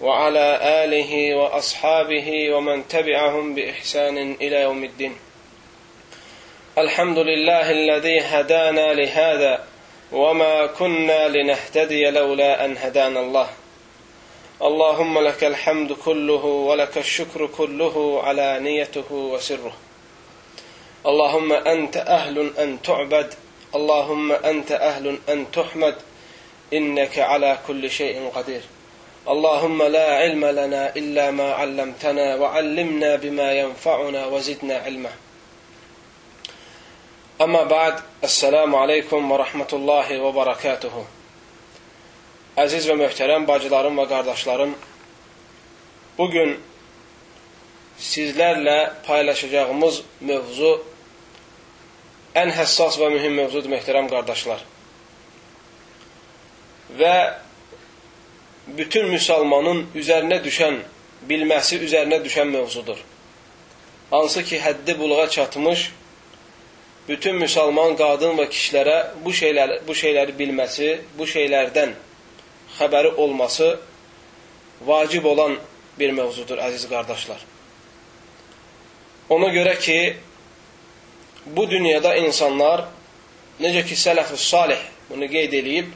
[0.00, 5.16] وعلى آله وأصحابه ومن تبعهم بإحسان إلى يوم الدين.
[6.78, 9.64] الحمد لله الذي هدانا لهذا
[10.12, 13.48] وما كنا لنهتدي لولا أن هدانا الله.
[14.62, 19.76] اللهم لك الحمد كله ولك الشكر كله على نيته وسره.
[21.06, 23.34] اللهم أنت أهل أن تعبد
[23.74, 25.94] اللهم أنت أهل أن تحمد
[26.72, 28.62] إنك على كل شيء قدير.
[29.27, 35.11] اللهم لا علم لنا الا ما علمتنا وعلمنا بما ينفعنا وزدنا علما
[37.41, 41.05] اما بعد السلام عليكم ورحمه الله وبركاته
[42.59, 44.71] Əziz və möhtərəm bacılarım və qardaşlarım,
[46.17, 46.57] bugün
[48.03, 50.73] sizlərlə paylaşacağımız mövzu
[52.41, 54.65] ən həssas və mühüm mövzudur, möhtərəm qardaşlar.
[56.99, 57.15] Və
[58.66, 60.78] bütün müsəlmanın üzərinə düşən,
[61.28, 62.98] bilməsi üzərinə düşən mövzudur.
[64.10, 65.90] Hansı ki, həddi buluğa çatmış,
[67.08, 71.92] bütün müsəlman qadın və kişilərə bu, şeylər, bu şeyləri bilməsi, bu şeylərdən
[72.78, 73.78] xəbəri olması
[74.86, 75.58] vacib olan
[75.98, 77.44] bir mövzudur, əziz qardaşlar.
[79.28, 80.16] Ona görə ki,
[81.46, 82.86] bu dünyada insanlar,
[83.60, 85.92] necə ki, sələf-ü salih bunu qeyd edib,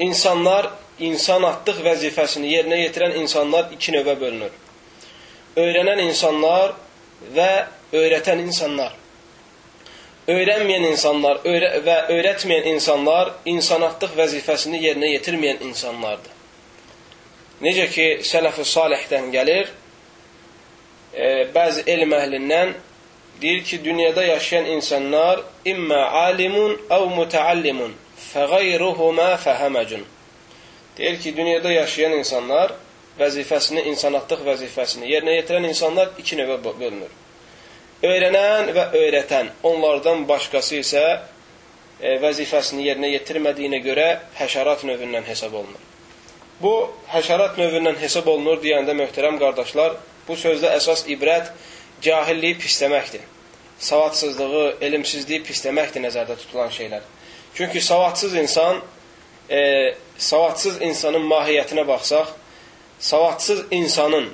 [0.00, 4.54] insanlar insanatlıq vəzifəsini yerinə yetirən insanlar iki növə bölünür.
[5.58, 6.74] Öyrənən insanlar
[7.34, 7.50] və
[7.92, 8.94] öyrətən insanlar.
[10.28, 16.34] Öyrənməyən insanlar öyrə və öyrətməyən insanlar insanatlıq vəzifəsini yerinə yetirməyən insanlardır.
[17.64, 19.70] Necə ki, sələf-i salihdən gəlir,
[21.14, 22.74] e, bəzi elm əhlindən
[23.40, 27.96] deyir ki, dünyada yaşayan insanlar immə alimun əv mütəallimun
[28.28, 30.04] fəqayruhuma fəhəməcun.
[30.98, 32.74] Deyir ki, dünyada yaşayan insanlar
[33.18, 37.10] vəzifəsini, insanatlıq vəzifəsini yerinə yetirən insanlar iki növə bölünür.
[38.02, 41.04] Öyrənən və öyrətən, onlardan başqası isə
[42.00, 44.08] e, vəzifəsini yerinə yetirmədiyinə görə
[44.38, 45.82] həşərat növündən hesab olunur.
[46.62, 46.74] Bu,
[47.10, 49.96] həşərat növündən hesab olunur deyəndə möhtərəm qardaşlar,
[50.28, 51.50] bu sözdə əsas ibrət
[52.02, 53.22] cahilliyi pisləməkdir.
[53.78, 57.02] Savadsızlığı, elmsizliyi pisləməkdir nəzərdə tutulan şeylər.
[57.54, 58.82] Çünki savadsız insan,
[59.50, 62.34] e, savadsız insanın mahiyyətinə baxsaq,
[62.98, 64.28] savadsız insanın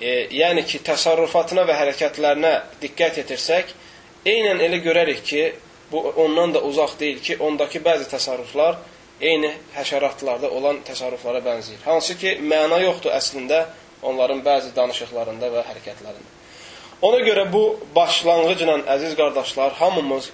[0.00, 3.74] e, yəni ki, təsarrufatına və hərəkətlərinə diqqət etirsək,
[4.26, 5.44] eynən elə görərik ki,
[5.92, 8.78] bu ondan da uzaq deyil ki, ondakı bəzi təsarruflar
[9.20, 11.82] eyni həşəratlarda olan təsarruflara bənzəyir.
[11.86, 13.64] Hansı ki, məna yoxdur əslində
[14.02, 16.34] onların bəzi danışıqlarında və hərəkətlərində.
[17.02, 17.62] Ona görə bu
[17.94, 20.30] başlanğıcla, əziz qardaşlar, hamımız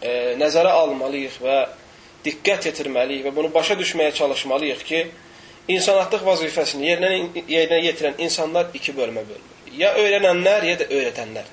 [0.00, 1.56] e, nəzərə almalıyıq və
[2.24, 5.00] diqqət yetirməliyik və bunu başa düşməyə çalışmalıyıq ki,
[5.76, 7.10] insanatlıq vəzifəsini yerinə,
[7.48, 9.56] yerinə yetirən insanlar iki bölmə bölünür.
[9.78, 11.48] Ya öyrənənlər, ya da öyrətənlər.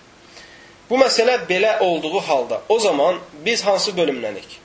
[0.90, 4.60] Bu məsələ belə olduğu halda, o zaman biz hansı bölümlənik?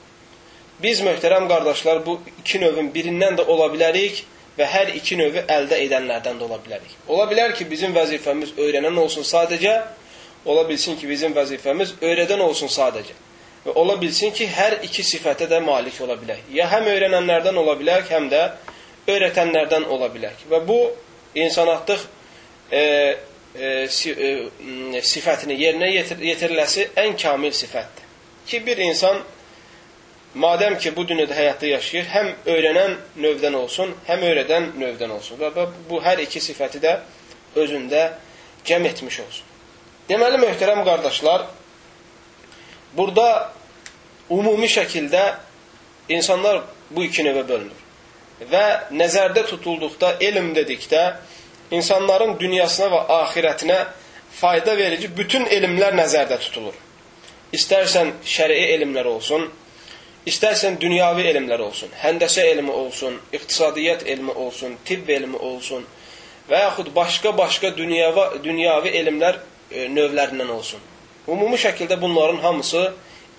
[0.83, 4.23] Biz möhtərəm qardaşlar bu iki növün birindən də ola bilərik
[4.59, 6.95] və hər iki növü əldə edənlərdən də ola bilərik.
[7.09, 9.77] Ola bilər ki, bizim vəzifəmiz öyrənən olsun sadəcə,
[10.45, 13.15] ola bilsin ki, bizim vəzifəmiz öyrədən olsun sadəcə.
[13.63, 16.49] Və ola bilsin ki, hər iki sifətə də malik ola bilək.
[16.51, 18.43] Ya həm öyrənənlərdən ola bilək, həm də
[19.11, 20.35] öyrətənlərdən ola bilər.
[20.51, 20.79] Və bu
[21.39, 22.03] insanatlıq
[22.73, 22.83] e,
[23.55, 24.33] e, si, e,
[25.07, 28.11] sifətini yerinə yetir, yetiriləsi ən kamil sifətdir.
[28.47, 29.23] Ki, bir insan
[30.35, 35.39] madəm ki, bu dünyada həyatda yaşayır, həm öyrənən növdən olsun, həm öyrədən növdən olsun.
[35.39, 36.99] Və bu hər iki sifəti də
[37.55, 38.09] özündə
[38.67, 39.51] cəm etmiş olsun.
[40.09, 41.47] Deməli, möhtərəm qardaşlar,
[42.97, 43.53] burada
[44.31, 45.25] ümumi şəkildə
[46.09, 47.83] insanlar bu iki növə bölünür
[48.51, 51.03] və nəzərdə tutulduqda, elm dedikdə
[51.71, 53.79] insanların dünyasına və axirətinə
[54.33, 56.75] fayda verici bütün elmlər nəzərdə tutulur.
[57.53, 59.49] İstərsən şərii elmlər olsun,
[60.27, 65.85] istərsən dünyavi elmlər olsun, həndəsə elmi olsun, iqtisadiyyat elmi olsun, tibb elmi olsun
[66.51, 69.39] və yaxud başqa-başqa dünyavi, dünyavi elmlər
[69.71, 70.81] e, növlərindən olsun.
[71.29, 72.93] Ümumi şəkildə bunların hamısı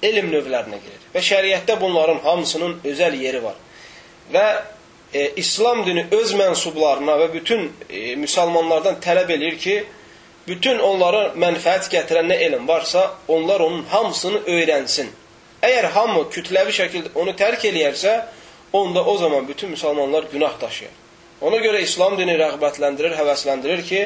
[0.03, 3.57] elm növlərinə girir və şəriətdə bunların hamısının özəl yeri var.
[4.33, 4.45] Və
[5.13, 9.75] e, İslam dini öz mənsublarına və bütün e, müsəlmanlardan tələb edir ki,
[10.47, 15.11] bütün onlara mənfəət gətirən nə elm varsa, onlar onun hamısını öyrənsin.
[15.63, 18.17] Əgər hamı kütləvi şəkildə onu tərk eləyərsə,
[18.73, 20.91] onda o zaman bütün müsəlmanlar günah daşıyır.
[21.41, 24.01] Ona görə İslam dini rəğbətləndirir, həvəsləndirir ki,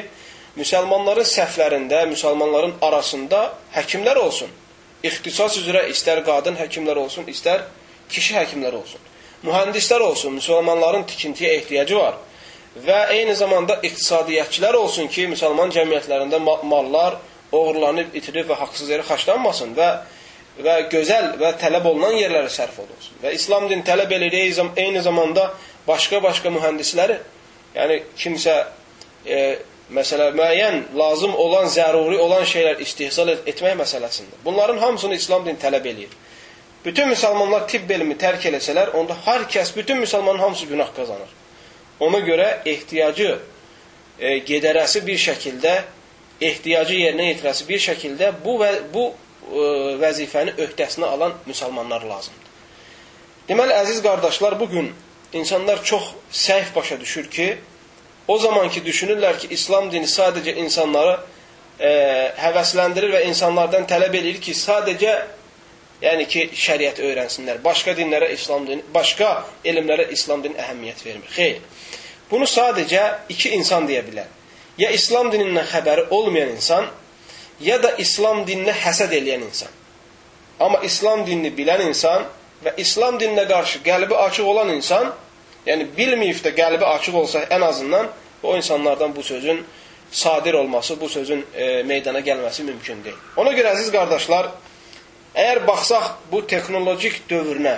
[0.58, 3.42] müsəlmanların səhvlərində, müsəlmanların arasında
[3.74, 4.50] həkimlər olsun.
[5.06, 7.64] İxtisas üzrə istər qadın həkimlər olsun, istər
[8.10, 9.00] kişi həkimlər olsun.
[9.46, 12.18] Mühəndislər olsun, müsəlmanların tikintiyə ehtiyacı var.
[12.86, 17.18] Və eyni zamanda iqtisadiyyatçılar olsun ki, müsəlman cəmiyyətlərində mallar
[17.52, 19.90] oğurlanıb, itirib və haqsız yerə xaçlanmasın və
[20.58, 23.18] və gözəl və tələb olunan yerlərə sərf olunsun.
[23.22, 25.52] Və İslam din tələb edir eyni zamanda
[25.86, 27.18] başqa-başqa mühəndisləri,
[27.76, 28.56] yəni kimsə
[29.26, 29.58] e,
[29.94, 34.40] məsələ müəyyən lazım olan, zəruri olan şeylər istihsal etmək məsələsində.
[34.44, 36.16] Bunların hamısını İslam din tələb eləyir.
[36.84, 41.30] Bütün müsəlmanlar tibb elmi tərk eləsələr, onda hər kəs, bütün müsəlmanın hamısı günah qazanır.
[42.00, 43.30] Ona görə ehtiyacı
[44.18, 45.74] e, gedərəsi bir şəkildə,
[46.40, 49.64] ehtiyacı yerinə yetirəsi bir şəkildə bu və bu e,
[50.04, 52.46] vəzifəni öhdəsinə alan müsəlmanlar lazımdır.
[53.48, 54.92] Deməli, əziz qardaşlar, bugün
[55.32, 57.56] insanlar çox səhv başa düşür ki,
[58.28, 61.16] o zaman ki, düşünürlər ki, İslam dini sadəcə insanları
[61.80, 61.90] e,
[62.38, 65.14] həvəsləndirir və insanlardan tələb edir ki, sadəcə
[66.02, 67.62] yəni ki, şəriət öyrənsinlər.
[67.64, 69.32] Başqa dinlərə İslam dini, başqa
[69.64, 71.30] elmlərə İslam dini əhəmiyyət vermir.
[71.34, 71.60] Xeyr.
[72.30, 74.28] Bunu sadəcə iki insan deyə bilər.
[74.78, 76.86] Ya İslam dinindən xəbəri olmayan insan,
[77.60, 79.72] ya da İslam dininə həsəd eləyən insan.
[80.60, 82.26] Amma İslam dinini bilən insan
[82.64, 85.10] və İslam dininə qarşı qəlbi açıq olan insan,
[85.68, 88.08] yəni bilməyib də qəlbi açıq olsa ən azından
[88.42, 89.64] o insanlardan bu sözün
[90.10, 93.16] sadir olması, bu sözün e, meydana gəlməsi mümkün deyil.
[93.36, 94.50] Ona görə əziz qardaşlar,
[95.34, 97.76] əgər baxsaq bu texnologik dövrünə,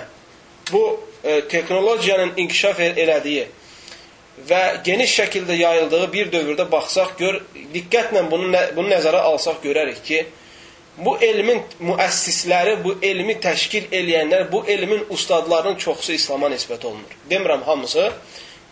[0.71, 0.83] bu
[1.23, 3.47] e, texnologiyanın inkişaf elədiyi
[4.49, 7.41] və geniş şəkildə yayıldığı bir dövrdə baxsaq, gör,
[7.73, 10.23] diqqətlə bunu, bunu nəzərə alsaq görərik ki,
[10.97, 17.17] bu elmin müəssisləri, bu elmi təşkil eləyənlər, bu elmin ustadlarının çoxsu İslama nisbət olunur.
[17.29, 18.11] Demirəm hamısı,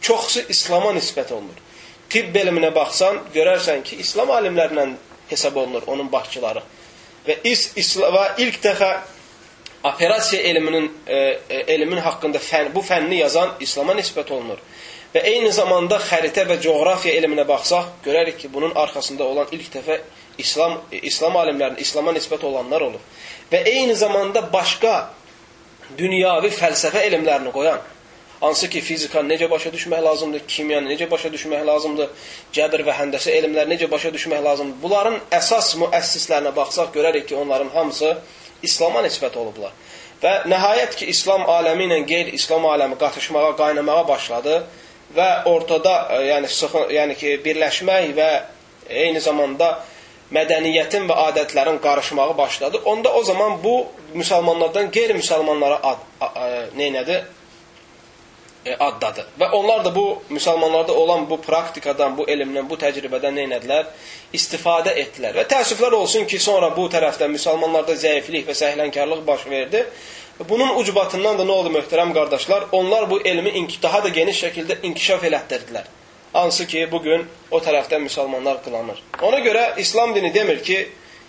[0.02, 1.62] çoxsu İslama nisbət olunur.
[2.10, 4.90] Tibb elminə baxsan, görərsən ki, İslam alimlərlə
[5.30, 6.64] hesab olunur onun başçıları.
[7.28, 8.90] Və, is, isla, və ilk dəfə
[9.84, 11.16] operasiya elminin, e,
[11.50, 14.60] e, elmin haqqında fən, bu fənni yazan İslama nisbət olunur.
[15.14, 20.00] Və eyni zamanda xəritə və coğrafiya elminə baxsaq, görərik ki, bunun arxasında olan ilk dəfə
[20.00, 23.06] İslam İslam alimlərinin İslama nisbət olanlar olub.
[23.52, 24.96] Və eyni zamanda başqa
[25.98, 27.80] dünyavi fəlsəfə elmlərini qoyan,
[28.40, 32.12] hansı ki, fizikanı necə başa düşmək lazımdır, kimyanı necə başa düşmək lazımdır,
[32.56, 34.82] cəbr və həndəsə elmləri necə başa düşmək lazımdır.
[34.84, 38.18] Bunların əsas müəssislərinə baxsaq, görərik ki, onların hamısı
[38.64, 39.76] İslama nisbət olublar.
[40.24, 44.64] Və nəhayət ki, İslam aləmi ilə qeyri-İslam aləmi qatışmağa, qaynamağa başladı
[45.16, 48.30] və ortada e, yəni sıxın, yəni ki, birləşmək və
[48.90, 49.78] eyni zamanda
[50.36, 52.82] mədəniyyətin və adətlərin qarışmağı başladı.
[52.86, 56.06] Onda o zaman bu müsəlmanlardan qeyri-müsəlmanlara ad,
[56.78, 57.26] neynədir?
[58.66, 59.26] E, addadı.
[59.40, 63.92] Və onlar da bu müsəlmanlarda olan bu praktikadan, bu elmdən, bu təcrübədən neynədilər?
[64.36, 65.40] İstifadə etdilər.
[65.40, 69.86] Və təəssüflər olsun ki, sonra bu tərəfdə müsəlmanlarda zəiflik və səhlənkarlıq baş verdi
[70.50, 72.70] Bunun ucbatından da nə oldu möhtərəm qardaşlar?
[72.72, 75.84] Onlar bu elmi daha da geniş şəkildə inkişaf elətdirdilər.
[76.34, 79.02] Hansı ki, bugün o tərəfdən müsəlmanlar qılanır.
[79.22, 80.78] Ona görə İslam dini demir ki,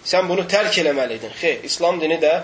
[0.04, 1.32] sən bunu tərk eləməliydin.
[1.40, 2.34] Xeyr, İslam dini də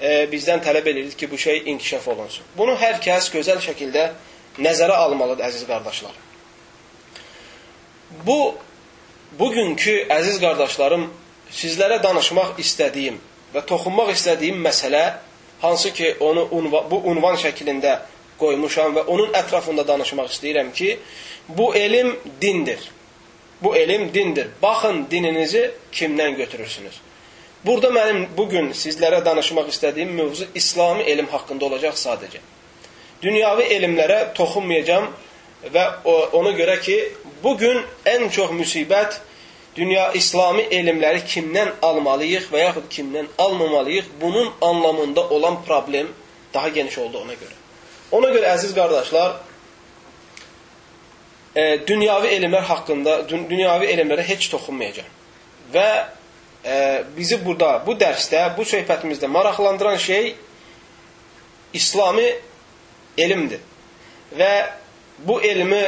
[0.00, 2.44] e, bizdən tələb edir ki, bu şey inkişaf olunsun.
[2.58, 4.10] Bunu hər kəs gözəl şəkildə
[4.58, 6.18] nəzərə almalıdır, əziz qardaşlar.
[8.26, 8.54] Bu,
[9.38, 11.06] bugünkü əziz qardaşlarım,
[11.54, 13.20] sizlərə danışmaq istədiyim
[13.54, 15.04] və toxunmaq istədiyim məsələ
[15.62, 18.00] hansı ki onu unva, bu unvan şəklində
[18.40, 20.96] qoymuşam və onun ətrafında danışmaq istəyirəm ki,
[21.48, 22.90] bu elm dindir.
[23.62, 24.46] Bu elm dindir.
[24.62, 27.00] Baxın dininizi kimdən götürürsünüz.
[27.64, 32.40] Burada mənim bugün sizlərə danışmaq istədiyim mövzu İslami elm haqqında olacaq sadəcə.
[33.22, 35.06] Dünyavi elmlərə toxunmayacağam
[35.74, 35.84] və
[36.34, 36.96] ona görə ki,
[37.42, 39.20] bugün ən çox müsibət
[39.76, 46.08] dünya İslami elmləri kimdən almalıyıq və yaxud kimdən almamalıyıq, bunun anlamında olan problem
[46.54, 47.56] daha geniş oldu ona görə.
[48.12, 49.36] Ona görə əziz qardaşlar,
[51.56, 55.10] e, dünyavi elmlər haqqında, dün, dünyavi elmlərə heç toxunmayacağam.
[55.74, 55.88] Və
[56.64, 56.76] e,
[57.16, 60.34] bizi burada, bu dərsdə, bu söhbətimizdə maraqlandıran şey
[61.72, 62.28] İslami
[63.18, 63.60] elmdir.
[64.38, 64.52] Və
[65.18, 65.82] bu elmi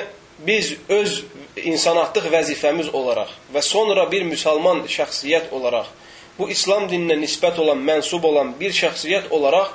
[0.47, 1.25] biz öz
[1.57, 5.87] insanatlıq vəzifəmiz olaraq və sonra bir müsəlman şəxsiyyət olaraq,
[6.39, 9.71] bu İslam dininə nisbət olan, mənsub olan bir şəxsiyyət olaraq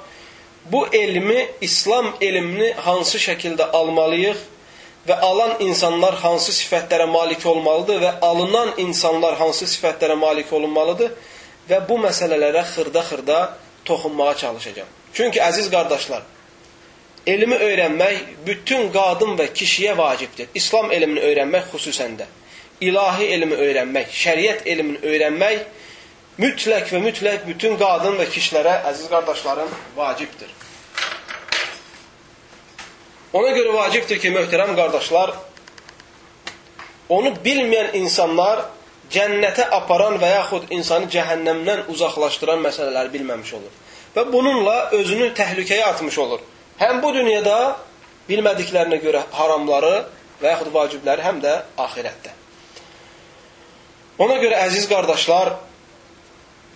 [0.72, 4.38] bu elmi, İslam elmini hansı şəkildə almalıyıq
[5.08, 11.14] və alan insanlar hansı sifətlərə malik olmalıdır və alınan insanlar hansı sifətlərə malik olunmalıdır
[11.70, 13.40] və bu məsələlərə xırda-xırda
[13.86, 14.88] toxunmağa çalışacağam.
[15.14, 16.24] Çünki əziz qardaşlar,
[17.28, 20.48] elmi öyrənmək bütün qadın və kişiyə vacibdir.
[20.56, 22.28] İslam elmini öyrənmək xüsusən də.
[22.82, 25.60] İlahi elmi öyrənmək, şəriət elmini öyrənmək
[26.40, 30.54] mütləq və mütləq bütün qadın və kişilərə, əziz qardaşlarım, vacibdir.
[33.34, 35.36] Ona görə vacibdir ki, möhtərəm qardaşlar,
[37.14, 38.64] onu bilməyən insanlar
[39.14, 43.76] cənnətə aparan və yaxud insanı cəhənnəmdən uzaqlaşdıran məsələləri bilməmiş olur.
[44.16, 46.42] Və bununla özünü təhlükəyə atmış olur.
[46.82, 47.78] Həm bu dünyada
[48.30, 49.96] bilmədiklərinə görə haramları
[50.42, 51.56] və yaxud vacibləri, həm də
[51.86, 52.34] axirətdə.
[54.20, 55.54] Ona görə əziz qardaşlar,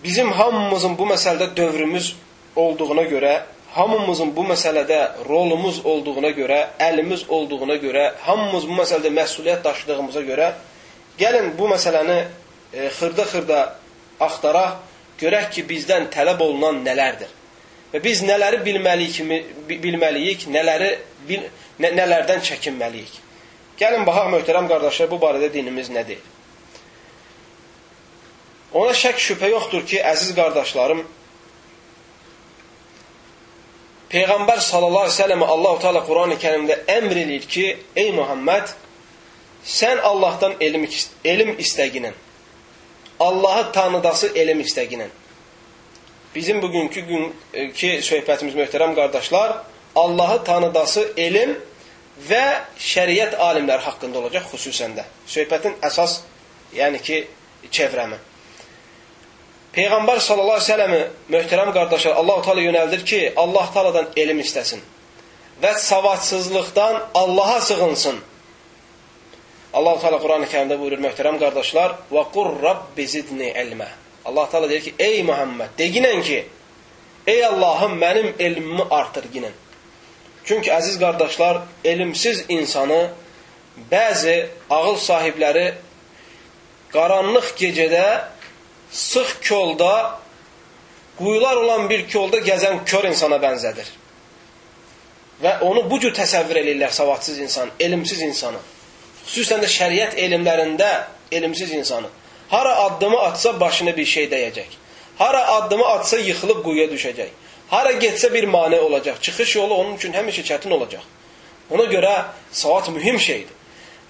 [0.04, 2.14] bizim hamımızın bu məsələdə dövrümüz
[2.56, 3.34] olduğuna görə,
[3.74, 10.52] hamımızın bu məsələdə rolumuz olduğuna görə, əlimiz olduğuna görə, hamımız bu məsələdə məsuliyyət daşıdığımıza görə
[11.18, 12.18] gəlin bu məsələni
[12.72, 13.60] e, xırda-xırda
[14.20, 14.76] axtaraq,
[15.18, 17.30] görək ki, bizdən tələb olunan nələrdir.
[17.92, 19.18] Və biz nələri bilməliyik,
[19.70, 20.92] bilməliyik nələri
[21.28, 21.42] bil,
[21.82, 23.18] nə, nələrdən çəkinməliyik.
[23.78, 26.30] Gəlin baxaq möhtərəm qardaşlar, bu barədə dinimiz nə deyir?
[28.74, 31.04] Ona şək şübhə yoxdur ki, əziz qardaşlarım,
[34.14, 37.64] Peyğəmbər sallallahu əleyhi və səlləm Allahu Teala Qurani Kərimdə əmr eləyir ki,
[37.98, 38.70] ey Muhammed,
[39.66, 40.86] sən Allahdan elm
[41.24, 42.14] elm istəginən,
[43.20, 45.10] Allahı tanıdası elm istəginən.
[46.34, 49.56] Bizim bugünkü günkü söhbətimiz möhtərəm qardaşlar,
[49.96, 51.56] Allahı tanıdası elm
[52.28, 52.44] və
[52.78, 55.06] şəriət alimləri haqqında olacaq xüsusən də.
[55.26, 56.20] Söhbətin əsas,
[56.74, 57.20] yəni ki,
[57.70, 58.18] çevrəmi.
[59.74, 61.00] Peyğəmbər sallallahu əleyhi və səlləmi
[61.34, 64.82] möhtərəm qardaşlar Allah Teala yönəldir ki, Allah Tealadan elm istəsin
[65.62, 68.20] və savadsızlıqdan Allaha sığınsın.
[69.74, 73.88] Allah Teala Quran-ı Kərimdə buyurur möhtərəm qardaşlar: "Və qur rabbi zidni ilmə."
[74.24, 76.46] Allah Teala deyir ki, ey Muhammed, deginən ki,
[77.26, 79.52] ey Allahım mənim elmimi artır ginən.
[80.44, 83.10] Çünki əziz qardaşlar, elmsiz insanı
[83.90, 85.74] bəzi ağıl sahibləri
[86.92, 88.06] qaranlıq gecədə
[88.94, 90.18] sıx kolda,
[91.18, 93.88] quyular olan bir kolda gəzən kör insana bənzədir.
[95.42, 98.60] Və onu bu cür təsəvvür edirlər savadsız insan, elmsiz insanı.
[99.26, 100.90] Xüsusən də şəriət elmlərində
[101.32, 102.06] elmsiz insanı.
[102.48, 104.78] Hara addımı atsa başına bir şey dəyəcək.
[105.18, 107.34] Hara addımı atsa yıxılıb quyuya düşəcək.
[107.70, 109.18] Hara getsə bir mane olacaq.
[109.20, 111.02] Çıxış yolu onun üçün həmişə çətin olacaq.
[111.70, 112.14] Ona görə
[112.52, 113.63] savat mühüm şeydir.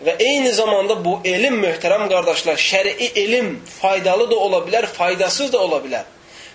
[0.05, 5.63] Və eyni zamanda bu elm möhtərəm qardaşlar, şərii elm faydalı da ola bilər, faydasız da
[5.65, 6.05] ola bilər.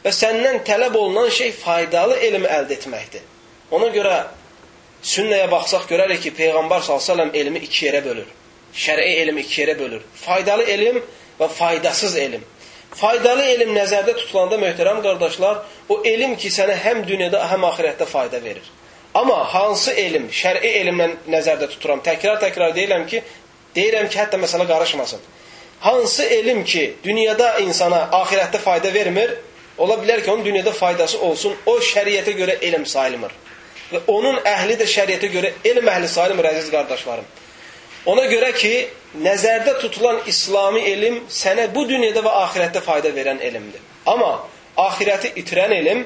[0.04, 3.26] Və səndən tələb olunan şey faydalı elm əldə etməkdir.
[3.74, 4.20] Ona görə
[5.02, 8.30] sünnəyə baxsaq görərik ki, Peyğəmbər s.ə.v elmi iki yerə bölür.
[8.86, 10.06] Şərii elm iki yerə bölür.
[10.26, 11.02] Faydalı elm
[11.40, 12.46] və faydasız elm.
[13.02, 18.44] Faydalı elm nəzərdə tutulanda möhtərəm qardaşlar, o elm ki, sənə həm dünyada, həm axirətdə fayda
[18.44, 18.76] verir.
[19.14, 22.02] Amma hansı elm, şəri elmlə nəzərdə tuturam.
[22.06, 23.24] Təkrar-təkrar deyirəm ki,
[23.76, 25.20] deyirəm ki, hətta məsələ qarışmasın.
[25.80, 29.36] Hansı elm ki, dünyada insana axirətdə fayda vermir,
[29.78, 33.36] ola bilər ki, onun dünyada faydası olsun, o şəriətə görə elm sayılmır.
[33.92, 37.26] Və onun əhli də şəriətə görə elm əhli sayılmır, əziz qardaşlarım.
[38.06, 38.74] Ona görə ki,
[39.24, 43.82] nəzərdə tutulan İslami elm sənə bu dünyada və axirətdə fayda verən elmdir.
[44.06, 44.38] Amma
[44.78, 46.06] axirəti itirən elm,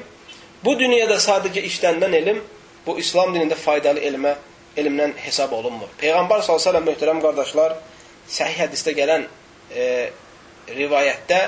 [0.64, 2.40] bu dünyada sadəcə işlənən elm
[2.86, 4.34] bu İslam dinində faydalı elmə,
[4.76, 5.90] elmdən hesab olunmur.
[6.00, 7.76] Peyğəmbər s.ə.v möhtərəm qardaşlar,
[8.28, 9.26] səhih hədisdə gələn
[9.70, 9.88] e,
[10.74, 11.40] rivayətdə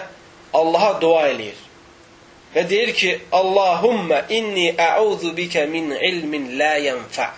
[0.54, 1.58] Allaha dua eləyir.
[2.54, 7.28] Və deyir ki, Allahumma inni əuzu bikə min ilmin la yənfə.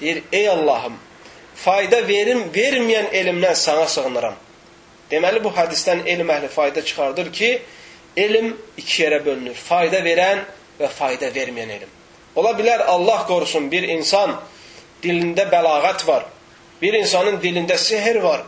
[0.00, 0.98] Deyir, ey Allahım,
[1.54, 4.36] fayda verim, verməyən elmdən sana sığınıram.
[5.10, 7.50] Deməli, bu hədisdən elm əhli fayda çıxardır ki,
[8.16, 9.56] elm iki yerə bölünür.
[9.56, 10.44] Fayda verən
[10.80, 11.96] və fayda verməyən elm.
[12.38, 14.36] Ola bilər Allah qorusun bir insan
[15.02, 16.24] dilində bəlağət var.
[16.82, 18.44] Bir insanın dilində sehr var.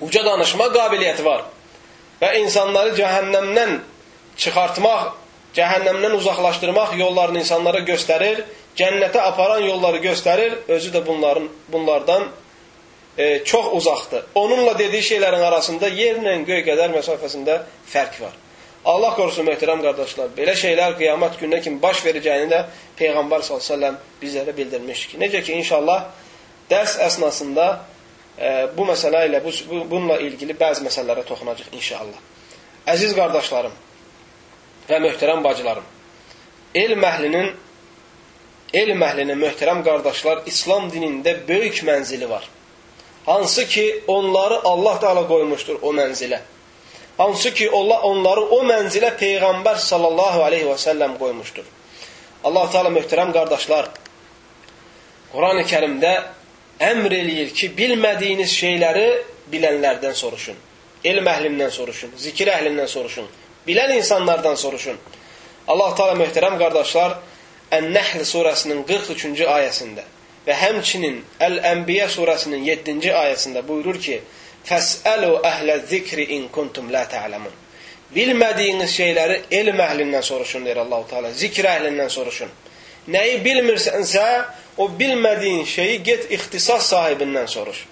[0.00, 1.44] Uca danışma qabiliyyəti var.
[2.20, 3.78] Və insanları cəhənnəmdən
[4.40, 5.10] çıxartmaq,
[5.56, 8.42] cəhənnəmdən uzaqlaşdırmaq yollarını insanlara göstərir,
[8.76, 12.28] cənnətə aparan yolları göstərir, özü də bunların bunlardan
[13.18, 14.24] e, çox uzaqdır.
[14.34, 18.34] Onunla dediyi şeylərin arasında yerlə göy qədər məsafəsində fərq var.
[18.86, 22.60] Allah qorusun möhtərəm qardaşlar, belə şeylər qiyamət gününə kimi baş verəcəyini də
[23.00, 23.90] Peyğəmbər s.ə.v
[24.20, 26.04] bizlərə bildirmiş ki, necə ki, inşallah
[26.70, 27.66] dərs əsnasında
[28.38, 29.52] e, bu məsələ ilə, bu,
[29.90, 32.22] bununla ilgili bəzi məsələlərə toxunacaq inşallah.
[32.94, 33.74] Əziz qardaşlarım
[34.86, 35.86] və möhtərəm bacılarım,
[36.78, 37.52] elm əhlinin,
[38.70, 42.46] elm əhlinin möhtərəm qardaşlar, İslam dinində böyük mənzili var.
[43.26, 46.38] Hansı ki onları Allah Teala qoymuşdur o mənzilə.
[47.16, 51.64] Hansı ki Allah onları o mənzilə Peyğəmbər sallallahu aleyhi və səlləm qoymuşdur.
[52.44, 53.88] Allah Teala möhtərəm qardaşlar,
[55.32, 56.12] Quran-ı Kərimdə
[56.80, 59.06] əmr eləyir ki, bilmədiyiniz şeyləri
[59.52, 60.58] bilənlərdən soruşun.
[61.04, 63.26] Elm əhlindən soruşun, zikir əhlindən soruşun,
[63.66, 65.00] bilən insanlardan soruşun.
[65.68, 67.16] Allah Teala möhtərəm qardaşlar,
[67.74, 70.04] Ən-Nəhl surəsinin 43-cü ayəsində
[70.46, 74.20] və həmçinin Əl-Ənbiyə surəsinin 7-ci ayəsində buyurur ki:
[74.66, 77.52] "Fəsəlu əhlə-zikri in kuntum la ta'lamun."
[78.14, 81.32] Bilmədiyiniz şeyləri elm əhlindən soruşun deyir Allahu Teala.
[81.32, 82.50] Zikr əhlindən soruşun.
[83.10, 84.26] Nəyi bilmirsənsə,
[84.78, 87.86] o bilmədiyin şeyi get ixtisas sahibindən soruş.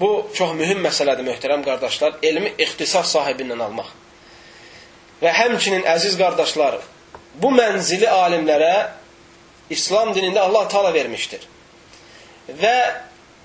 [0.00, 2.16] Bu çox mühüm məsələdir möhtərəm qardaşlar.
[2.22, 3.90] Elmi ixtisas sahibindən almaq.
[5.20, 6.78] Və həmçinin əziz qardaşlar,
[7.42, 8.74] bu mənzili alimlərə
[9.70, 11.44] İslam dinində Allah Taala vermişdir.
[12.48, 12.76] Və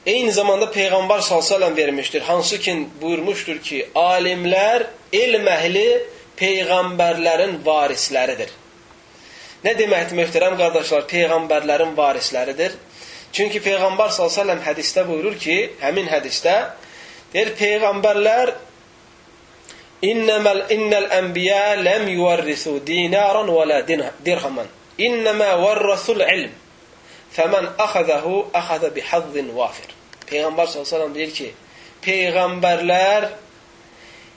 [0.05, 2.21] eyni zamanda Peyğəmbər sallallahu vermişdir.
[2.21, 5.87] Hansı ki buyurmuşdur ki, alimlər elm əhli
[6.39, 8.51] peyğəmbərlərin varisləridir.
[9.65, 11.07] Nə deməkdir möhtərəm qardaşlar?
[11.09, 12.77] Peyğəmbərlərin varisləridir.
[13.31, 16.55] Çünki Peyğəmbər sallallahu hədisdə buyurur ki, həmin hədisdə
[17.33, 18.53] deyir peyğəmbərlər
[20.05, 24.67] İnnəməl innəl ənbiyə ləm yuvarrisu dinaran və la dirhaman.
[24.99, 26.51] İnnəmə varrasul ilm.
[27.35, 29.94] Fəmən əxəzəhu əxəzə bihazzin vafir.
[30.29, 31.49] Peyğəmbər sallallahu deyir ki,
[32.05, 33.27] peyğəmbərlər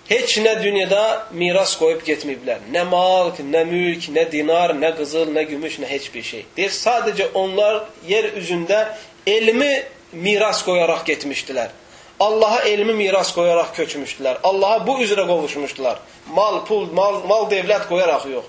[0.09, 1.02] heç nə dünyada
[1.33, 2.64] miras qoyub getməyiblər.
[2.73, 6.47] Nə mal, nə mülk, nə dinar, nə qızıl, nə gümüş, nə heç bir şey.
[6.57, 8.85] Deyir, sadəcə onlar yer üzündə
[9.26, 9.73] elmi
[10.12, 11.75] miras qoyaraq getmişdilər.
[12.21, 14.40] Allaha elmi miras qoyaraq köçmüşdülər.
[14.42, 16.00] Allaha bu üzrə qovuşmuşdular.
[16.35, 18.49] Mal, pul, mal, mal devlət qoyaraq yox.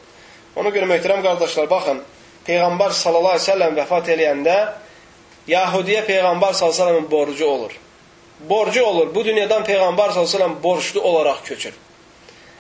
[0.58, 2.00] Ona görə möhtərəm qardaşlar, baxın,
[2.48, 4.56] Peyğəmbər sallallahu əleyhi və səlləm vəfat eləyəndə
[5.50, 7.76] Yahudiyə Peyğəmbər səlləmin borcu olur.
[8.50, 9.14] Borcu olur.
[9.16, 11.74] Bu dünyadan Peyğəmbər səlləm borclu olaraq köçür.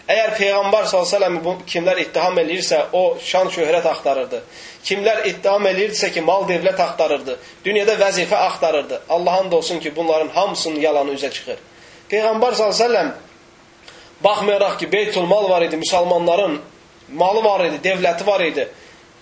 [0.10, 4.39] Əgər Peyğəmbər s.ə.v kimlər ittiham eləyirsə, o şan şöhrət axtarırdı.
[4.84, 7.36] Kimlər ittiham eləyirdisə ki, mal devlət axtarırdı.
[7.65, 9.02] Dünyada vəzifə axtarırdı.
[9.10, 11.62] Allahın da olsun ki, bunların hamısının yalanı üzə çıxır.
[12.10, 13.06] Peyğəmbər s.ə.v
[14.23, 16.58] baxmayaraq ki, Beytul Mal var idi, müsəlmanların
[17.13, 18.67] malı var idi, devləti var idi.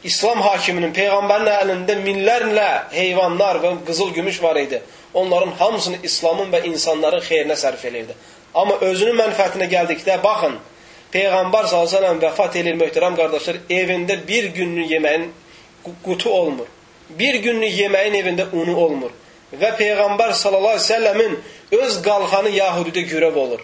[0.08, 4.82] İslam hakiminin, Peyğəmbərin əlində minlərlə heyvanlar və qızıl gümüş var idi.
[5.14, 8.16] Onların hamısını İslamın və insanların xeyrinə sərf eləyirdi.
[8.54, 10.58] Amma özünün mənfəətinə gəldikdə, baxın,
[11.12, 15.30] Peyğəmbər s.ə.v vəfat edir möhtərəm qardaşlar, evində bir günlük yeməyin
[16.04, 16.68] qutu olmur.
[17.20, 19.14] Bir günlük yeməyin evində unu olmur.
[19.52, 21.40] Və Peyğəmbər s.ə.v-in
[21.80, 23.64] öz qalxanı Yahudidə görəv olur.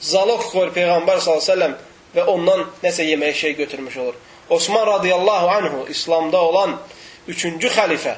[0.00, 1.70] Zalog qoyur Peyğəmbər s.ə.v
[2.16, 4.18] və ondan nəsə yeməyə şey götürmüş olur.
[4.52, 6.76] Osman radiyallahu anhu İslamda olan
[7.28, 8.16] üçüncü xəlifə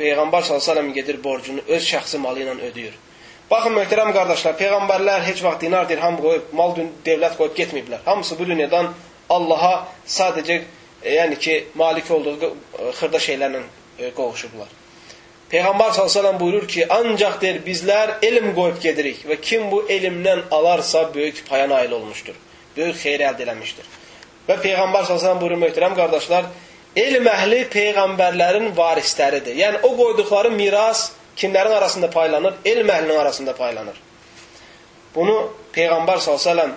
[0.00, 2.94] Peyğəmbər s.ə.v gedir borcunu öz şəxsi malı ilə ödəyir.
[3.50, 8.04] Baxın möhtərəm qardaşlar, peyğəmbərlər heç vaxt dinar, dirham qoyub, mal dövlət qoyub getməyiblər.
[8.06, 8.92] Hamısı bu dünyadan
[9.36, 9.72] Allaha
[10.06, 10.56] sadəcə
[11.02, 12.52] e, yəni ki, malik olduğu e,
[13.00, 13.62] xırda şeylərlə
[13.98, 14.70] e, qovuşublar.
[15.52, 21.08] Peyğəmbər sallallahu buyurur ki, ancaq der bizlər elm qoyub gedirik və kim bu elmdən alarsa
[21.14, 22.38] böyük paya nail olmuşdur.
[22.76, 23.99] Böyük xeyir əldə eləmişdir.
[24.50, 26.48] Və Peyğəmbər sallallahu buyurur möhtərəm qardaşlar,
[26.98, 29.54] elm əhli peyğəmbərlərin varisləridir.
[29.62, 32.56] Yəni o qoyduqları miras kimlərin arasında paylanır?
[32.64, 34.00] Elm əhlinin arasında paylanır.
[35.14, 35.36] Bunu
[35.74, 36.68] Peyğəmbər s.ə.v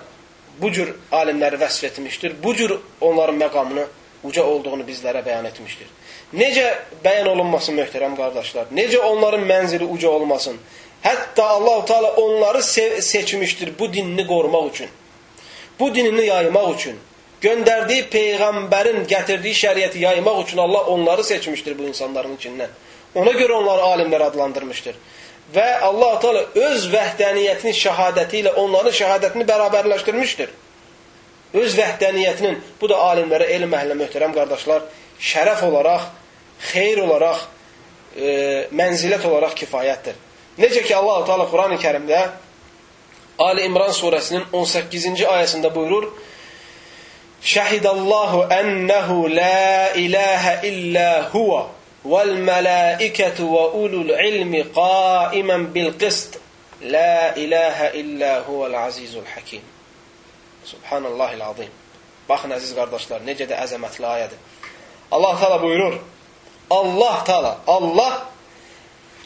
[0.60, 2.36] bu cür alimləri vəsf etmişdir.
[2.42, 3.86] Bu cür onların məqamını
[4.24, 5.88] uca olduğunu bizlərə bəyan etmişdir.
[6.34, 6.68] Necə
[7.04, 8.70] bəyan olunmasın möhtərəm qardaşlar?
[8.72, 10.60] Necə onların mənzili uca olmasın?
[11.02, 14.88] Hətta Allah-u Teala onları se seçmişdir bu dinini qorumaq üçün.
[15.80, 16.96] Bu dinini yaymaq üçün.
[17.44, 22.72] Göndərdiyi Peyğəmbərin gətirdiyi şəriəti yaymaq üçün Allah onları seçmişdir bu insanların içindən.
[23.14, 24.96] Ona görə onları alimlər adlandırmışdır.
[25.54, 30.54] Və Allah Teala öz vəhdəniyyətinin şəhadəti ilə onların şəhadətini bərabərləşdirmişdir.
[31.54, 34.88] Öz vəhdəniyyətinin, bu da alimlərə, elm əhlinə möhtərəm qardaşlar,
[35.20, 36.08] şərəf olaraq,
[36.72, 37.44] xeyr olaraq,
[38.16, 38.32] e,
[38.74, 40.16] mənzilət olaraq kifayətdir.
[40.58, 42.24] Necə ki Allah Teala Quran-ı Kərimdə
[43.44, 46.08] Ali İmran surəsinin 18-ci ayəsində buyurur:
[47.44, 51.62] Şəhidallahu ennehu la ilahe illa huve
[52.04, 56.38] vel melaiketu ve ulul ilmi qaimen bil qist.
[56.82, 59.60] La ilahe illa huvel azizul hakim.
[60.64, 61.72] Subhanallahil azim.
[62.28, 64.40] Baxın əziz qardaşlar, necə də əzəmətli ayədir.
[65.10, 65.98] Allah Taala buyurur:
[66.70, 68.12] Allah Taala, Allah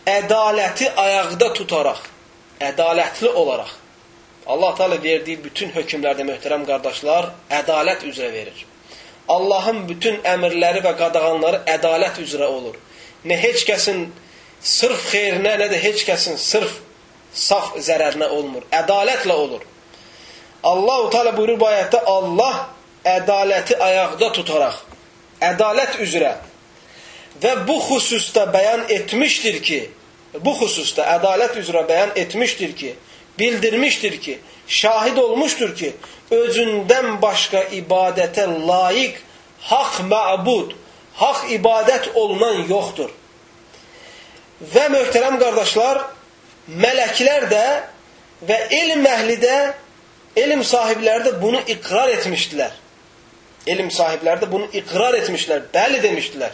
[0.06, 2.00] ədaləti ayaqda tutaraq,
[2.70, 3.70] ədalətli olaraq
[4.48, 8.64] Allah Taala verdiyi bütün hökmlərdə möhtərəm qardaşlar, ədalət üzrə verir.
[9.28, 12.78] Allahın bütün əmrləri və qadağanları ədalət üzrə olur.
[13.28, 14.06] Nə heç kəsin
[14.64, 16.78] sırf xeyrinə, nə də heç kəsin sırf
[17.34, 18.64] saf zərərinə olmur.
[18.72, 19.66] Ədalətlə olur.
[20.62, 22.62] Allah-u Teala buyurur bu ayətdə Allah
[23.04, 24.78] ədaləti ayaqda tutaraq,
[25.44, 26.32] ədalət üzrə
[27.42, 29.82] və bu xüsusda bəyan etmişdir ki,
[30.40, 32.94] bu xüsusda ədalət üzrə bəyan etmişdir ki,
[33.38, 35.94] bildirmişdir ki, şahid olmuşdur ki,
[36.30, 39.20] özündən başqa ibadətə layiq
[39.70, 40.74] haq məbud,
[41.20, 43.10] haq ibadət olunan yoxdur.
[44.74, 46.02] Və möhtərəm qardaşlar,
[46.68, 47.66] mələklər də
[48.48, 49.56] və elm əhli də
[50.36, 52.74] elm sahibləri də bunu iqrar etmişdilər.
[53.66, 56.52] Elm sahibləri də bunu iqrar etmişdilər, bəli demişdilər.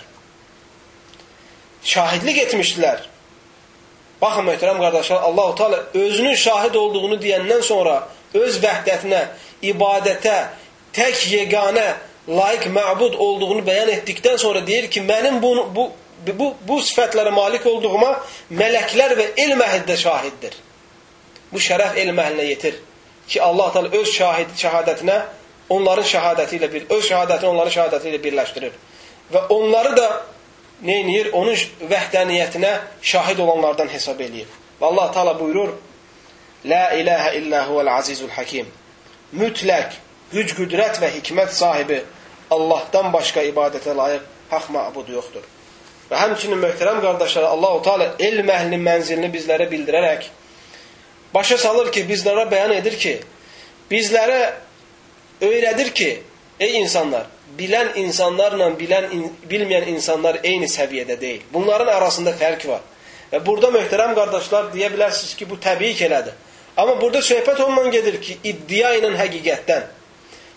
[1.85, 3.03] Şahidlik etmişdilər.
[4.25, 7.97] Baxın möhtərəm qardaşlar, Allahu Teala özünün şahid olduğunu deyəndən sonra
[8.35, 9.21] öz vəhdətinə,
[9.71, 10.37] ibadətə,
[10.97, 11.85] tək yeganə,
[12.29, 15.91] layiq məbud olduğunu bəyan etdikdən sonra deyir ki, mənim bu bu
[16.39, 18.11] bu, bu sifətlərə malik olduğuma
[18.61, 20.55] mələklər və elm əhli də şahiddir.
[21.53, 22.79] Bu şərəf elm əhlinə yetir
[23.29, 25.19] ki, Allah Teala öz şahid şahadətinə
[25.69, 28.73] onların şahadəti ilə bir öz şahadətini onların şahadəti ilə birləşdirir.
[29.33, 30.09] Və onları da
[30.83, 31.31] nə edir?
[31.33, 31.57] Onun
[31.91, 34.49] vəhdəniyyətinə şahid olanlardan hesab eləyir.
[34.81, 35.75] Və Allah Teala buyurur:
[36.65, 38.67] La ilahe illa huvel azizul hakim.
[39.33, 39.99] Mütləq
[40.33, 42.03] güc, qüdrət və hikmət sahibi
[42.51, 45.45] Allahdan başqa ibadətə layiq haqq məbud yoxdur.
[46.11, 50.29] Və həmçinin möhtərəm qardaşlar, Allah-u Teala elm əhlinin mənzilini bizlərə bildirərək
[51.35, 53.15] başa salır ki, bizlərə bəyan edir ki,
[53.91, 54.41] bizlərə
[55.43, 56.11] öyrədir ki,
[56.61, 57.27] ey insanlar,
[57.59, 59.11] bilən insanlarla bilən,
[59.51, 61.43] bilməyən insanlar eyni səviyyədə deyil.
[61.53, 62.81] Bunların arasında fərq var.
[63.33, 66.35] Və burada möhtərəm qardaşlar deyə bilərsiniz ki, bu təbii ki elədir.
[66.77, 69.85] Amma burada söhbət ondan gedir ki, iddia ilə həqiqətdən.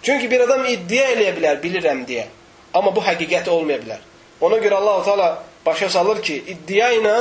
[0.02, 2.26] Çünki bir adam iddia eləyə bilər, bilirəm deyə.
[2.74, 4.02] Amma bu həqiqət olmaya bilər.
[4.42, 5.28] Ona görə Allah-u Teala
[5.66, 7.16] başa salır ki, iddia ilə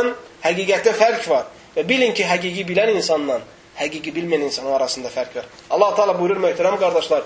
[0.44, 1.46] həqiqətdə fərq var.
[1.76, 3.40] Və bilin ki, həqiqi bilən insanla
[3.76, 5.48] həqiqi bilməyən insan arasında fərq var.
[5.70, 7.24] Allah Teala buyurur möhtərəm qardaşlar,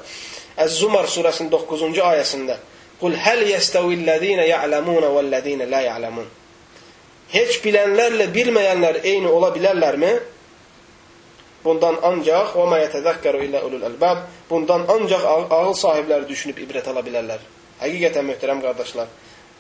[0.64, 2.56] Əz-Zumar surəsinin 9-cu ayəsində:
[3.00, 6.26] "Qul hal yestawillezina ya'lamun vellezina la ya'lamun?"
[7.30, 10.12] Heç bilənlərlə bilməyənlər eyni ola bilərlərmi?
[11.64, 14.24] Bundan ancaq və mə yetezəkkeru illə ulul albab.
[14.48, 15.24] Bundan ancaq
[15.58, 17.40] ağıl sahibləri düşünüb ibrət ala bilərlər.
[17.80, 19.08] Həqiqətən möhtərəm qardaşlar,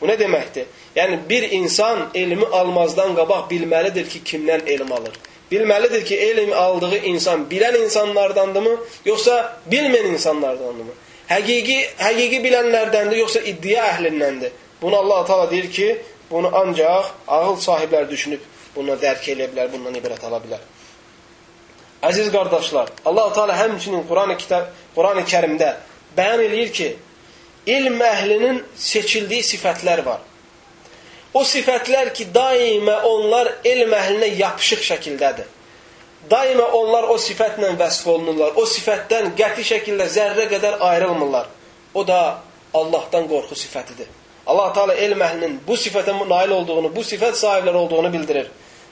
[0.00, 0.68] Bu nə deməkdir?
[0.96, 5.18] Yəni bir insan elmi almazdan qabaq bilməlidir ki, kimdən elm alır.
[5.50, 9.36] Bilməlidir ki, elm aldığı insan bilən insanlardandırmı, yoxsa
[9.70, 10.94] bilməyən insanlardandırmı?
[11.30, 14.54] Həqiqi, həqiqi bilənlərdəndir, yoxsa iddia əhlindəndir?
[14.82, 15.88] Bunu Allah Taala deyir ki,
[16.30, 18.40] bunu ancaq ağıl sahibləri düşünüb
[18.76, 20.62] bunu dərk eləyə bilər, bundan ibrət ala bilər.
[22.06, 25.74] Əziz qardaşlar, Allah Taala həmçinin Quran-ı Kitab, Quran-ı Kərimdə
[26.16, 26.88] bəyan eləyir ki,
[27.66, 30.22] ilm əhlinin seçildiyi sifətlər var.
[31.34, 35.48] O sifətlər ki, daimə onlar elm əhlinə yapışıq şəkildədir.
[36.30, 38.56] Daimə onlar o sifətlə vəsf olunurlar.
[38.58, 41.46] O sifətdən qəti şəkildə zərrə qədər ayrılmırlar.
[41.94, 42.40] O da
[42.74, 44.08] Allahdan qorxu sifətidir.
[44.46, 48.50] Allah Teala elm əhlinin bu sifətə nail olduğunu, bu sifət sahibləri olduğunu bildirir.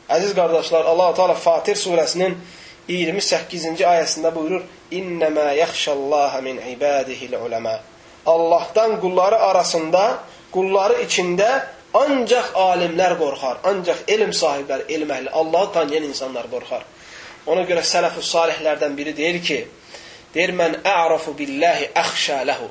[0.09, 2.37] Əziz qardaşlar, Allah Teala Fatir surəsinin
[2.88, 7.81] 28-ci ayəsində buyurur: "İnnema yaxşallaha min ibadihil ulema."
[8.27, 10.18] Allahdan qulları arasında,
[10.53, 16.85] qulları içində ancaq alimlər qorxar, ancaq elm sahibləri, elm əhli, Allahı tanıyan insanlar qorxar.
[17.46, 19.59] Ona görə sələf-ü salihlərdən biri deyir ki,
[20.35, 22.68] deyir mən ə'rafu billahi əxşə ləhu.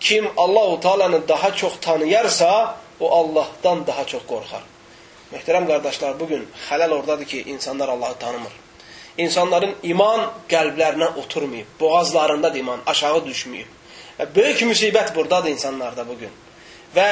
[0.00, 4.62] Kim Allahu Taalanı daha çox tanıyarsa, o Allahdan daha çox qorxar.
[5.32, 8.52] Möhtərəm qardaşlar, bu gün xələl oradadır ki, insanlar Allahı tanımır.
[9.18, 13.70] İnsanların iman qəlblərinə oturmayıb, boğazlarındadır iman, aşağı düşməyib.
[14.34, 16.30] Böyük müsibət buradadır insanlarda bugün.
[16.96, 17.08] Və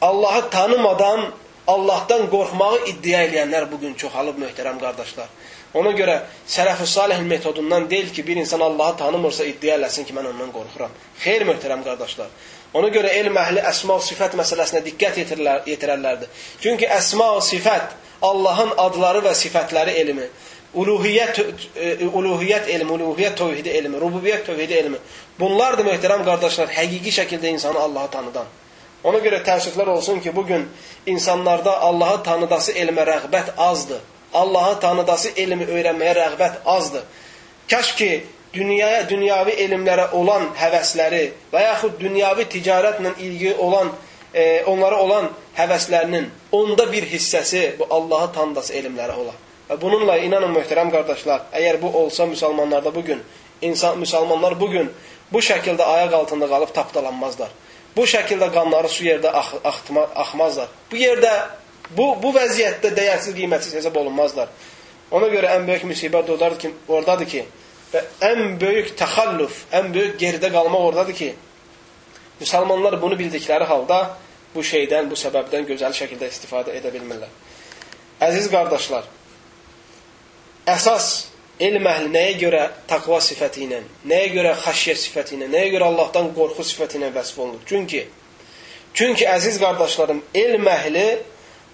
[0.00, 1.30] Allahı tanımadan,
[1.66, 5.28] Allahdan qorxmağı iddia edənlər bugün çoxalıb möhtərəm qardaşlar.
[5.74, 6.16] Ona görə
[6.48, 10.94] sələf-i salih metodundan deyil ki, bir insan Allahı tanımırsa iddia eləsin ki, mən ondan qorxuram.
[11.24, 12.30] Xeyr möhtərəm qardaşlar.
[12.74, 16.32] Ona görə elm əhli əsma və sifət məsələsinə diqqət yetirərlər, yetirərlərdir.
[16.62, 20.26] Çünki əsma və sifət Allahın adları və sifətləri elmi
[20.74, 21.40] uluhiyyət
[21.74, 25.00] e, uluhiyyət elmi, uluhiyyət tövhidi elmi, rububiyyət tövhidi elmi.
[25.38, 28.46] Bunlar da möhtərəm qardaşlar, həqiqi şəkildə insanı Allahı tanıdan.
[29.04, 30.66] Ona görə təəssüflər olsun ki, bu gün
[31.06, 34.00] insanlarda Allahı tanıdası elmə rəğbət azdır.
[34.34, 37.02] Allahı tanıdası elmi öyrənməyə rəğbət azdır.
[37.70, 38.10] Kaş ki,
[38.54, 43.90] dünyaya, dünyavi elmlərə olan həvəsləri və yaxud dünyavi ticarətlə ilgili olan,
[44.34, 49.38] e, onlara olan həvəslərinin onda bir hissəsi bu Allahı tanıdası elmlərə olar.
[49.70, 53.22] Və bununla inanın möhtərəm qardaşlar, əgər bu olsa müsəlmanlarda bugün,
[53.62, 54.90] insan müsəlmanlar bugün
[55.32, 57.50] bu şəkildə ayaq altında qalıb tapdalanmazlar.
[57.96, 60.68] Bu şəkildə qanları su yerdə ax axtma, axmazlar.
[60.90, 61.32] Bu yerdə
[61.96, 64.50] Bu, bu vəziyyətdə dəyərsiz, qiymətsiz hesab olunmazlar.
[65.10, 67.44] Ona görə ən böyük müsibət oradadır ki, oradadır ki
[67.90, 71.30] və ən böyük təxallüf, ən böyük geridə qalmaq oradadır ki,
[72.40, 73.98] müsəlmanlar bunu bildikləri halda
[74.54, 77.32] bu şeydən, bu səbəbdən gözəl şəkildə istifadə edə bilmirlər.
[78.22, 79.08] Əziz qardaşlar,
[80.70, 81.10] əsas
[81.60, 86.32] elm əhli nəyə görə taqva sifəti ilə, nəyə görə xəşyə sifəti ilə, nəyə görə Allahdan
[86.36, 87.60] qorxu sifəti ilə vəsf olunur?
[87.66, 88.06] Çünki
[88.94, 91.06] çünki əziz qardaşlarım, elm əhli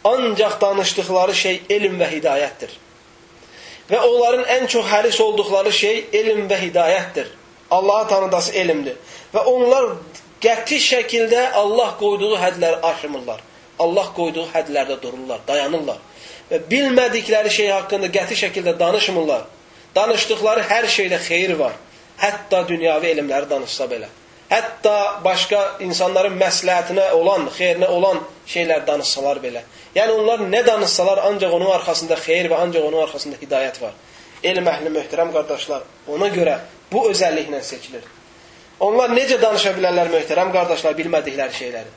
[0.04, 2.74] ancaq danışdıqları şey elm və hidayətdir.
[3.90, 7.28] Və onların ən çox həris olduqları şey elm və hidayətdir.
[7.70, 8.96] Allahı tanıdası elmdir.
[9.34, 9.96] Və onlar
[10.42, 13.42] qəti şəkildə Allah qoyduğu hədləri aşmırlar.
[13.78, 15.98] Allah qoyduğu hədlərdə dururlar, dayanırlar.
[16.50, 19.46] Və bilmədikləri şey haqqında qəti şəkildə danışmırlar.
[19.96, 21.74] Danışdıqları hər şeydə xeyir var.
[22.20, 24.08] Hətta dünyavi elmləri danışsa belə.
[24.50, 29.62] Hətta başqa insanların məsləhətinə olan, xeyrinə olan şeylər danışsalar belə.
[29.96, 33.96] Yəni onlar nə danışsalar ancaq onun arxasında xeyir və ancaq onun arxasında hidayət var.
[34.44, 35.82] Elm əhli möhtərəm qardaşlar,
[36.12, 36.58] ona görə
[36.92, 38.04] bu özəlliklə seçilir.
[38.80, 41.94] Onlar necə danışa bilərlər möhtərəm qardaşlar bilmədikləri şeyləri?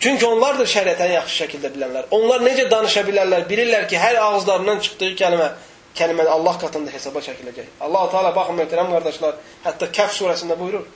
[0.00, 2.06] Çünki onlardır şəriətəni yaxşı şəkildə bilənlər.
[2.16, 3.48] Onlar necə danışa bilərlər?
[3.48, 5.48] Bilirlər ki, hər ağızlarından çıxdığı kəlmə
[5.96, 7.66] kəlmə Allah qatında hesaba çəkiləcək.
[7.80, 10.86] Allah Teala baxın möhtərəm qardaşlar, hətta Kəf surəsində buyurur.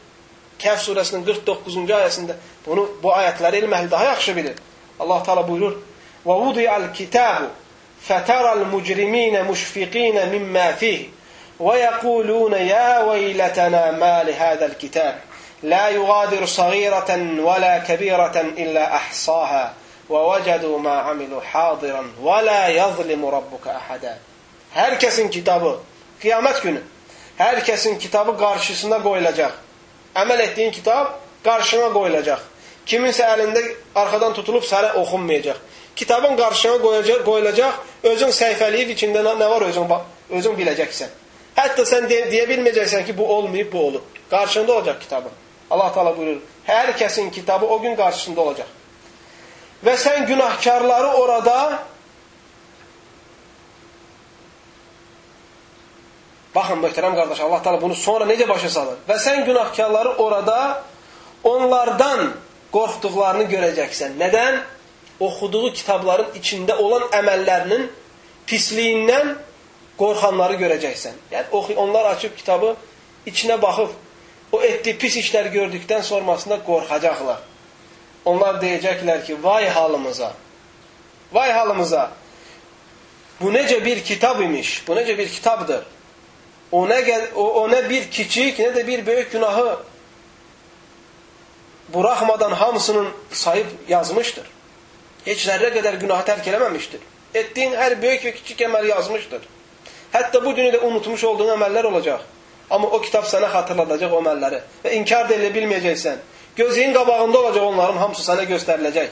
[0.60, 4.56] Kəf surəsinin 49-cu ayəsində bunu bu ayətləri elm əhli daha yaxşı bilir.
[5.00, 5.76] Allah Teala buyurur:
[6.24, 7.50] "Və vudiyal kitabu
[8.00, 11.10] fataral mujrimina mushfiqina mimma fihi
[11.58, 15.14] və yaquluna ya veylatana ma li hadal kitab
[15.62, 19.64] la yughadiru saghiratan və la kabiratan illa ahsaha
[20.10, 24.33] və vəcadu ma amilu hadiran və la yazlimu rabbuka ahada."
[24.74, 25.76] Hər kəsin kitabı,
[26.18, 26.80] qiyamət günü,
[27.38, 29.52] hər kəsin kitabı qarşısına qoyulacaq.
[30.18, 31.12] Əməl etdiyin kitab
[31.44, 32.40] qarşına qoyulacaq.
[32.86, 33.62] Kiminsə əlində
[33.94, 35.60] arxadan tutulub sənə oxunmayacaq.
[35.94, 37.78] Kitabın qarşına qoyacaq, qoyulacaq,
[38.10, 39.94] özün səhifəliyib içində nə var özün
[40.30, 41.14] özün biləcəksən.
[41.54, 44.02] Hətta sən deyə, deyə bilməyəcəksən ki, bu olmayıb, bu olub.
[44.30, 45.30] Qarşında olacaq kitabın.
[45.70, 48.66] Allah Taala buyurur: "Hər kəsin kitabı o gün qarşısında olacaq."
[49.86, 51.78] Və sən günahkarları orada
[56.54, 58.98] Baxın möhtərəm qardaş, Allah Taala bunu sonra necə başa salır?
[59.08, 60.82] Və sən günahkarları orada
[61.44, 62.30] onlardan
[62.72, 64.14] qorxduqlarını görəcəksən.
[64.20, 64.60] Nədən?
[65.20, 67.88] Oxuduğu kitabların içində olan əməllərinin
[68.46, 69.34] pisliyindən
[69.98, 71.20] qorxanları görəcəksən.
[71.32, 72.74] Yəni onlar açıb kitabı
[73.26, 73.94] içinə baxıb
[74.52, 77.40] o etdiyi pis işləri gördükdən sonrasında qorxacaqlar.
[78.24, 80.32] Onlar deyəcəklər ki, vay halımıza.
[81.32, 82.10] Vay halımıza.
[83.40, 84.82] Bu necə bir kitab imiş?
[84.86, 85.82] Bu necə bir kitabdır?
[86.74, 89.78] O ne, o, o ne bir küçük ne de bir büyük günahı
[91.94, 94.44] bırakmadan hamısının sayıp yazmıştır.
[95.26, 96.98] Hiç zerre kadar günahı terk eləməmişdir.
[97.34, 99.42] Ettiğin her büyük ve küçük emel yazmıştır.
[100.12, 102.20] Hatta bu dünyada unutmuş olduğun emeller olacak.
[102.70, 104.60] Ama o kitap sana hatırlatacak o emelleri.
[104.84, 106.16] Ve inkar da bilmeyeceksen.
[106.56, 109.10] Gözün qabağında olacak onların hamısı sana gösterilecek.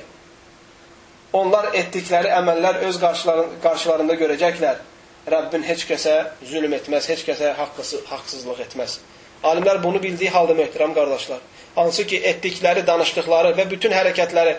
[1.32, 3.00] Onlar ettikleri emeller öz
[3.62, 4.76] karşılarında görecekler.
[5.30, 6.14] Rəbbin heç kəsə
[6.50, 8.98] zülm etməz, heç kəsə haqqısı, haqsızlıq etməz.
[9.46, 11.38] Alimlər bunu bildiyi halda möhtərəm qardaşlar,
[11.74, 14.56] hansı ki etdikləri, danışdıqları və bütün hərəkətləri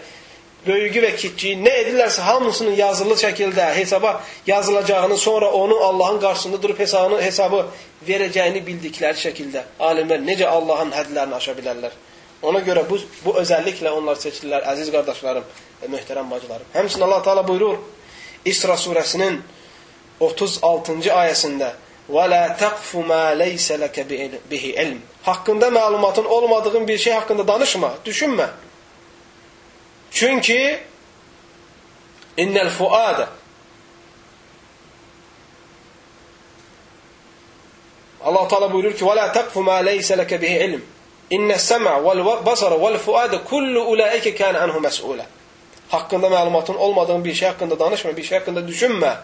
[0.64, 4.14] böyüyü və kiçiyi nə edirlərsə hamısının yazılı şəkildə hesaba
[4.48, 7.66] yazılacağını, sonra onu Allahın qarşısında durub hesabını, hesabı
[8.08, 11.98] verəcəyini bildikləri şəkildə alimlər necə Allahın hədlərini aşa bilərlər.
[12.44, 15.44] Ona görə bu, bu özəlliklə onlar seçilirlər, əziz qardaşlarım
[15.82, 16.72] və möhtərəm bacılarım.
[16.74, 17.78] Həmçinin Allah Teala buyurur
[18.46, 19.40] İsra surəsinin
[20.20, 21.72] 36-cı ayəsində
[22.10, 25.02] və la taqfu ma laysa laka bihi ilm.
[25.24, 28.48] Haqqında məlumatın olmadığın bir şey haqqında danışma, düşünmə.
[30.12, 30.80] Çünki
[32.38, 33.30] innel fuada
[38.24, 40.82] Allah Teala buyurur ki: "Və la taqfu ma laysa laka bihi ilm.
[41.30, 45.26] İnne's sem'a vel basara vel fuada kullu ulaika kana anhu mas'ula."
[45.90, 49.16] Haqqında məlumatın olmadığın bir şey haqqında danışma, bir şey haqqında düşünmə.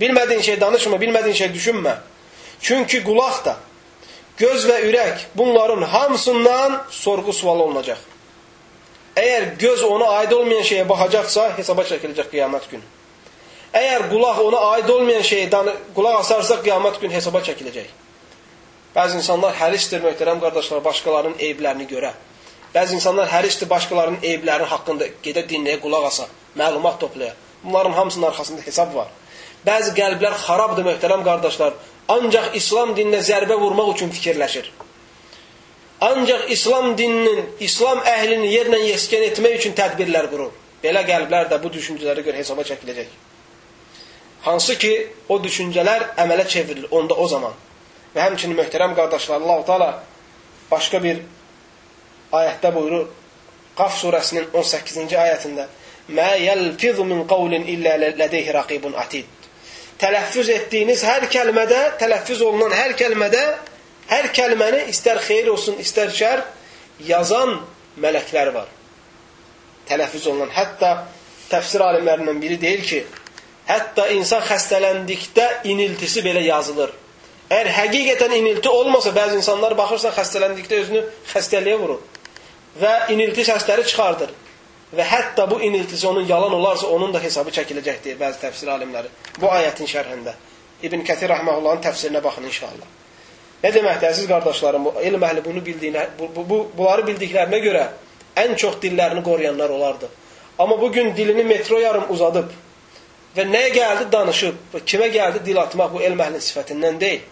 [0.00, 1.96] Bilmədiyin şey danışma, bilmədiyin şey düşünmə.
[2.60, 3.56] Çünki qulaq da,
[4.36, 7.98] göz və ürək bunların hamısından sorğu sual olunacaq.
[9.16, 12.84] Əgər göz ona aid olmayan şeyə baxacaqsa, hesaba çəkiləcək qiyamət günü.
[13.72, 15.48] Əgər qulaq ona aid olmayan şeyə
[15.96, 17.88] qulaq asarsa, qiyamət günü hesaba çəkiləcək.
[18.96, 22.12] Bəzi insanlar hərisdir, möhtərəm qardaşlar, başqalarının eyiblərini görə.
[22.74, 27.34] Bəzi insanlar hərisdir, başqalarının eyibləri haqqında gedə dinləyə, qulaq asa, məlumat toplaya.
[27.64, 29.08] Bunların hamısının arxasında hesab var.
[29.66, 31.72] Bəzi qəlblər xarabdır, möhtərəm qardaşlar.
[32.08, 34.70] Ancaq İslam dininə zərbə vurmaq üçün fikirləşir.
[36.06, 40.52] Ancaq İslam dininin, İslam əhlini yerlə yeskən etmək üçün tədbirlər qurur.
[40.82, 43.06] belə qəlblər də bu düşüncələrə görə hesaba çəkiləcək.
[44.46, 44.92] Hansı ki,
[45.28, 47.54] o düşüncələr əmələ çevrilir onda o zaman.
[48.14, 49.88] Və həmçinin möhtərəm qardaşlar, Allah-u Teala
[50.70, 51.24] başqa bir
[52.32, 53.08] ayətdə buyurur,
[53.76, 55.66] Qaf surəsinin 18-ci ayətində
[56.16, 59.26] Mə yəlfizu min qavlin illə lədeyhi raqibun atid.
[60.00, 63.42] Tələffüz etdiyiniz hər kəlmədə, tələffüz olunan hər kəlmədə,
[64.10, 66.42] hər kəlməni istər xeyir olsun, istər şər,
[67.08, 67.56] yazan
[68.02, 68.68] mələklər var.
[69.88, 70.52] Tələffüz olunan.
[70.52, 70.92] Hətta
[71.48, 73.00] təfsir alimlərindən biri deyir ki,
[73.70, 76.92] hətta insan xəstələndikdə iniltisi belə yazılır.
[77.46, 82.02] Əgər həqiqətən inilti olmasa, bəzi insanlar baxırsan xəstələndikdə özünü xəstəliyə vurur
[82.80, 84.32] və inilti səsləri çıxardır.
[84.96, 89.10] Və hətta bu iniltisi onun yalan olarsa, onun da hesabı çəkiləcək deyir bəzi təfsir alimləri.
[89.40, 90.32] Bu ayətin şərhində.
[90.82, 92.88] İbn Kətir rəhməhullahın təfsirinə baxın inşallah.
[93.64, 94.84] Nə deməkdir əziz qardaşlarım?
[94.88, 97.84] Bu elm əhli bunu bildiyinə, bu, bu, bu bunları bildiklərinə görə
[98.36, 100.08] ən çox dillərini qoruyanlar olardı.
[100.58, 102.52] Amma bu gün dilini metro yarım uzadıb
[103.36, 107.24] və nəyə gəldi danışıb kimə gəldi dil atmaq bu elm əhlinin sifətindən deyil.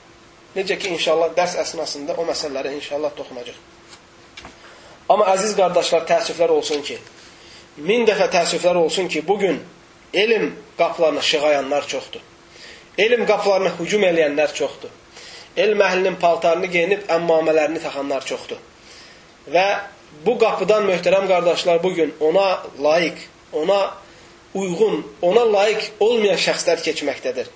[0.57, 3.57] Necə ki, inşallah dərs əsnasında o məsələlərə inşallah toxunacaq.
[5.09, 6.99] Amma əziz qardaşlar, təəssüflər olsun ki,
[7.77, 9.61] min dəfə təəssüflər olsun ki, bugün
[10.15, 12.21] elm qapılarına şığayanlar çoxdur.
[12.99, 14.93] Elm qapılarına hücum eləyənlər çoxdur.
[15.57, 18.61] Elm əhlinin paltarını geyinib əmmamələrini taxanlar çoxdur.
[19.51, 19.67] Və
[20.27, 23.19] bu qapıdan möhtərəm qardaşlar bugün ona layiq,
[23.53, 23.95] ona
[24.55, 27.51] uyğun, ona layiq olmayan şəxslər keçməkdədir.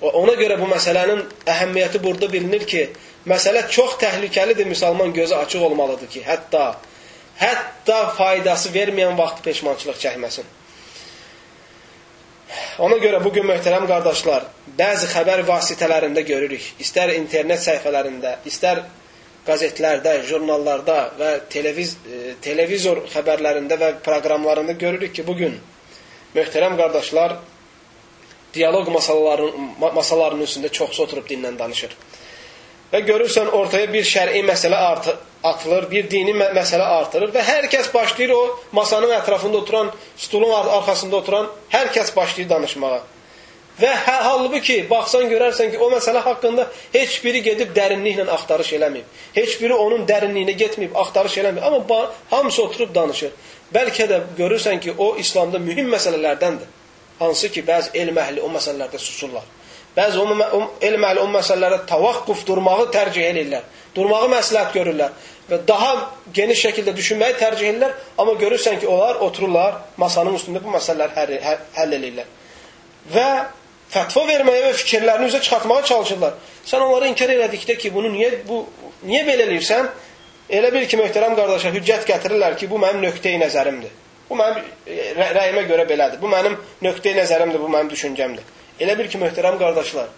[0.00, 2.84] Ona görə bu məsələnin əhəmiyyəti burada bilinir ki,
[3.26, 6.76] məsələ çox təhlükəlidir, müsəlman gözü açıq olmalıdır ki, hətta
[7.38, 10.46] hətta faydası verməyən vaxt peşmançılıq çəkməsin.
[12.84, 14.46] Ona görə bugün möhtərəm qardaşlar,
[14.78, 18.84] bəzi xəbər vasitələrində görürük, istər internet səhifələrində, istər
[19.48, 25.58] qəzetlərdə, jurnallarda və televiz e, televizor xəbərlərində və proqramlarında görürük ki, bugün
[26.34, 27.38] möhtərəm qardaşlar
[28.54, 31.94] dialoq masalarının, masalarının üstündə çoxsu oturub dinlə danışır.
[32.92, 37.68] Və görürsən ortaya bir şəri məsələ artır, atılır, bir dini mə məsələ artırır və hər
[37.72, 43.00] kəs başlayır o masanın ətrafında oturan, stulun ar arxasında oturan hər kəs başlayır danışmağa.
[43.78, 46.64] Və hə, halbuki baxsan görərsən ki, o məsələ haqqında
[46.96, 49.12] heç biri gedib dərinliklə axtarış eləməyib.
[49.36, 51.62] Heç biri onun dərinliyinə getməyib, axtarış eləməyib.
[51.68, 53.30] Amma hamısı oturub danışır.
[53.74, 56.66] Bəlkə də görürsən ki, o İslamda mühüm məsələlərdəndir.
[57.20, 59.46] Hansı ki, bəzi elm əhli o məsələlərdə susurlar.
[59.98, 63.66] Bəzi o, o elm əhli o məsələlərdə tavaqquf durmağı tərcih edirlər.
[63.96, 65.14] Durmağı məsləhət görürlər
[65.48, 65.92] və daha
[66.36, 71.32] geniş şəkildə düşünməyi tərcih edirlər, amma görürsən ki, onlar otururlar masanın üstündə bu məsələləri həll,
[71.46, 72.28] həll, həll edirlər.
[73.14, 73.28] Və
[73.94, 76.36] fətva verməyə və fikirlərini üzə çıxartmağa çalışırlar.
[76.68, 78.60] Sən onları inkar elədikdə ki, bunu niyə bu
[79.08, 79.88] niyə belə eləyirsən?
[80.58, 83.96] Elə bil ki, möhtərəm qardaşlar, hüccət gətirirlər ki, bu mənim nöqteyi nəzərimdir.
[84.28, 84.68] Bu mənim
[85.16, 86.20] rə rəyimə görə belədir.
[86.20, 88.57] Bu mənim nöqteyi nəzərimdir, bu mənim düşüncəmdir.
[88.78, 90.08] Elə bil ki, möhtərəm qardaşlar,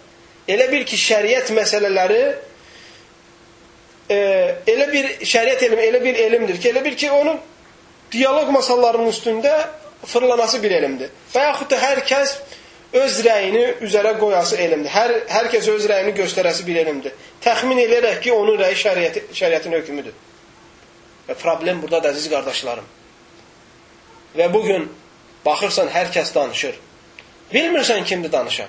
[0.49, 2.21] elə bil ki, şəriət məsələləri
[4.11, 4.17] e,
[4.69, 7.39] elə bir şəriət elmi, elə bir elmdir ki, elə bil ki, onun
[8.13, 9.53] dialoq masallarının üstündə
[10.05, 11.09] fırlanası bir elmdir.
[11.33, 12.35] Və yaxud da hər kəs
[13.01, 14.91] öz rəyini üzərə qoyası elmdir.
[14.91, 17.15] Hər, hər kəs öz rəyini göstərəsi bir elmdir.
[17.43, 20.17] Təxmin edərək ki, onun rəyi şəriəti, şəriətin hökmüdür.
[21.29, 22.87] Və problem buradadır, əziz qardaşlarım.
[24.37, 24.89] Və bugün
[25.45, 26.79] baxırsan, hər kəs danışır.
[27.53, 28.67] Bilmirsən kimdir danışan.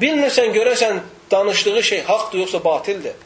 [0.00, 3.16] Bilmirsən, görəsən, danışdığı şey haqdır, yoxsa batildir.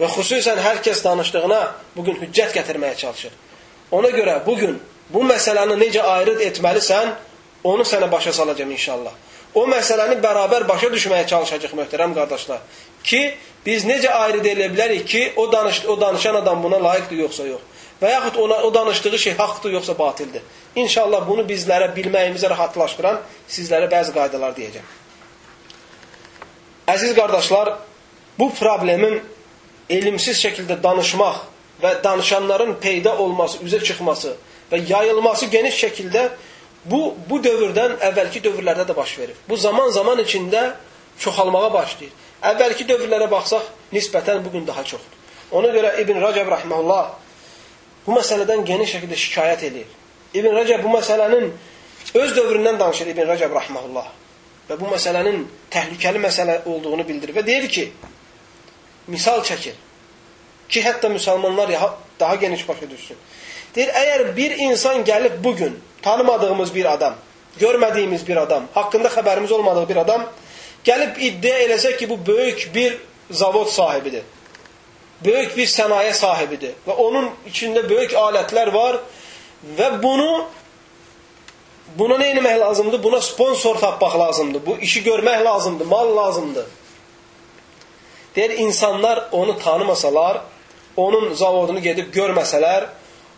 [0.00, 1.60] Və xüsusən hər kəs danışdığına
[1.96, 3.32] bugün hüccət gətirməyə çalışır.
[3.90, 4.78] Ona görə bugün
[5.10, 7.14] bu məsələni necə ayrıd etməlisən,
[7.64, 9.12] onu sənə başa salacağım inşallah.
[9.54, 12.60] O məsələni bərabər başa düşməyə çalışacaq möhtərəm qardaşlar.
[13.02, 13.22] Ki,
[13.66, 17.64] biz necə ayrıd edə bilərik ki, o, danış o danışan adam buna layiqdir, yoxsa yox.
[18.02, 20.42] Və yaxud ona, o danışdığı şey haqdır, yoxsa batildir.
[20.76, 23.18] İnşallah bunu bizlərə bilməyimizə rahatlaşdıran
[23.50, 24.86] sizlərə bəzi qaydalar deyəcəm.
[26.88, 27.72] Əziz qardaşlar,
[28.38, 29.18] bu problemin
[29.90, 31.42] elmsiz şəkildə danışmaq
[31.82, 34.36] və danışanların peyda olması, üzə çıxması
[34.70, 36.28] və yayılması geniş şəkildə
[36.84, 39.36] bu, bu dövrdən əvvəlki dövrlərdə də baş verir.
[39.48, 40.74] Bu zaman-zaman içində
[41.18, 42.12] çoxalmağa başlayır.
[42.42, 45.16] Əvvəlki dövrlərə baxsaq, nisbətən bugün daha çoxdur.
[45.50, 47.08] Ona görə İbn Rəcəb rəhməhullah
[48.08, 49.88] bu məsələdən geniş şəkildə şikayət edir.
[50.34, 51.50] İbn Rəcəb bu məsələnin
[52.16, 54.06] öz dövründən danışır İbn Rəcəb rahmehullah
[54.70, 55.42] və bu məsələnin
[55.72, 57.84] təhlükəli məsələ olduğunu bildirir və deyir ki,
[59.12, 59.76] misal çəkir
[60.68, 61.74] ki, hətta müsəlmanlar
[62.20, 63.16] daha geniş başa düşsün.
[63.74, 67.14] Deyir, əgər bir insan gəlib bugün tanımadığımız bir adam,
[67.60, 70.24] görmədiyimiz bir adam, haqqında xəbərimiz olmadığı bir adam
[70.84, 72.98] gəlib iddia eləsə ki, bu böyük bir
[73.30, 74.22] zavod sahibidir
[75.24, 79.00] böyük bir sənaye sahibidir və onun içində böyük alətlər var
[79.78, 80.46] və bunu
[81.98, 83.02] buna nə etmək lazımdır?
[83.02, 84.66] Buna sponsor tapmaq lazımdır.
[84.66, 86.66] Bu işi görmək lazımdır, mal lazımdır.
[88.36, 90.40] Deyir, insanlar onu tanımasalar,
[90.96, 92.86] onun zavodunu gedib görməsələr,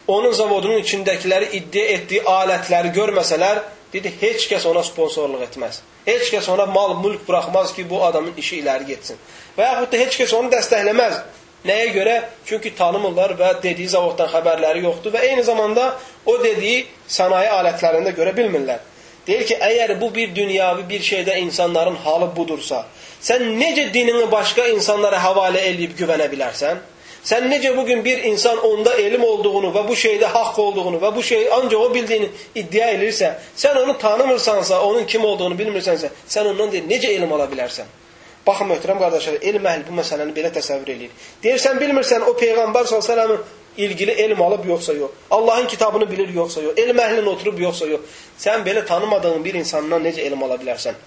[0.09, 3.63] onun zavodunun içindəkiləri iddia etdiyi alətləri görməsələr,
[3.93, 5.81] dedi, heç kəs ona sponsorluq etməz.
[6.07, 9.17] Heç kəs ona mal, mülk buraxmaz ki, bu adamın işi iləri getsin.
[9.57, 11.21] Və yaxud da heç kəs onu dəstəkləməz.
[11.65, 12.15] Nəyə görə?
[12.49, 15.91] Çünki tanımırlar və dediyi zavoddan xəbərləri yoxdur və eyni zamanda
[16.25, 18.81] o dediyi sənaye alətlərində görə bilmirlər.
[19.27, 22.87] Deyir ki, əgər bu bir dünyavi bir şeydə insanların halı budursa,
[23.21, 26.81] sən necə dinini başqa insanlara havalə eləyib güvənə bilərsən?
[27.29, 31.23] Sən necə bugün bir insan onda elm olduğunu və bu şeydə haqq olduğunu və bu
[31.23, 36.73] şeyi ancaq o bildiyini iddia edirsə, sən onu tanımırsansa, onun kim olduğunu bilmirsənsə, sən ondan
[36.73, 38.00] deyir, necə elm ala bilərsən?
[38.47, 41.11] Baxın, möhtərəm qardaşlar, elm əhli bu məsələni belə təsəvvür edir.
[41.45, 43.41] Deyirsən, bilmirsən, o Peyğəmbər s.ə.v-in
[43.77, 45.11] ilgili elm alıb yoxsa yox.
[45.31, 46.79] Allahın kitabını bilir yoxsa yox.
[46.79, 48.01] Elm əhlinin oturub yoxsa yox.
[48.39, 50.99] Sən belə tanımadığın bir insandan necə elm ala bilərsən?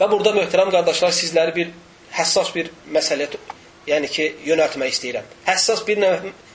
[0.00, 1.72] Və burada möhtərəm qardaşlar, sizləri bir
[2.16, 3.40] həssas bir məsələyə
[3.88, 5.28] yəni ki, yönəltmək istəyirəm.
[5.46, 6.00] Həssas bir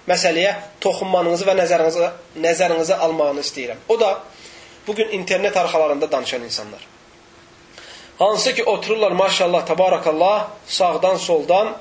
[0.07, 2.11] məsələyə toxunmanızı və nəzərinizə,
[2.41, 3.85] nəzərinizə almağını istəyirəm.
[3.89, 4.23] O da
[4.87, 6.94] bugün internet arxalarında danışan insanlar.
[8.19, 11.73] Hansı ki, otururlar, maşallah, tabarakallah, sağdan, soldan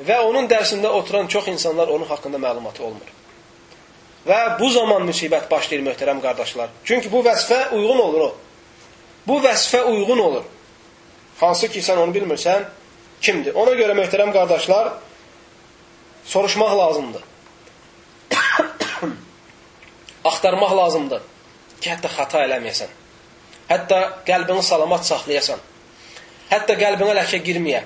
[0.00, 3.10] və onun dərsində oturan çox insanlar onun haqqında məlumatı olmur.
[4.24, 6.72] Və bu zaman müsibət başlayır, möhtərəm qardaşlar.
[6.84, 8.30] Çünki bu vəzifə uyğun olur o.
[9.26, 10.46] Bu vəzifə uyğun olur.
[11.40, 12.64] Hansı ki, sən onu bilmirsən,
[13.20, 13.54] kimdir?
[13.54, 14.94] Ona görə möhtərəm qardaşlar,
[16.24, 17.22] soruşmaq lazımdır.
[20.32, 21.22] Axtarmaq lazımdır
[21.80, 22.96] ki, hətta xata eləməyəsən.
[23.68, 25.60] Hətta qəlbini salamat saxlayasan.
[26.54, 27.82] Hətta qəlbinə ləkə girməyə.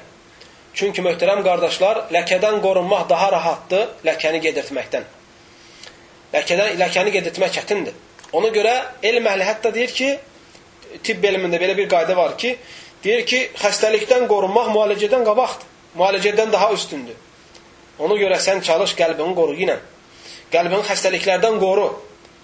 [0.78, 5.06] Çünki möhtərəm qardaşlar, ləkədən qorunmaq daha rahatdır ləkəni gedirtməkdən.
[6.34, 7.96] Ləkədən, ləkəni gedirtmək çətindir.
[8.36, 10.10] Ona görə elm əhli hətta deyir ki,
[11.02, 12.52] tibb elmində belə bir qayda var ki,
[13.04, 15.66] Deyir ki, xəstəlikdən qorunmaq müalicədən qabaqdır.
[15.98, 17.14] Müalicədən daha üstündür.
[18.02, 19.76] Ona görə sən çalış qəlbini qoru yenə.
[20.50, 21.86] Qəlbini xəstəliklərdən qoru.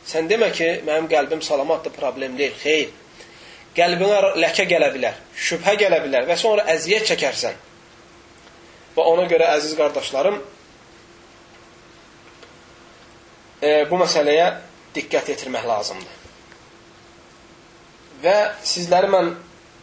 [0.06, 2.54] Sən demə ki, mənim qəlbim salamatdır, problem deyil.
[2.62, 2.92] Xeyr.
[3.74, 7.56] Qəlbinə ləkə gələ bilər, şübhə gələ bilər və sonra əziyyət çəkərsən.
[8.94, 10.36] Və ona görə əziz qardaşlarım,
[13.62, 14.46] e, bu məsələyə
[14.94, 16.20] diqqət yetirmək lazımdır.
[18.22, 19.32] Və sizləri mən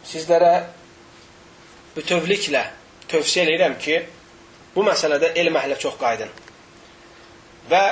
[0.08, 0.54] sizlərə
[1.96, 2.62] bütövlüklə
[3.12, 3.98] tövsiyə edirəm ki,
[4.72, 6.32] bu məsələdə elm əhlə çox qaydın.
[7.68, 7.82] Və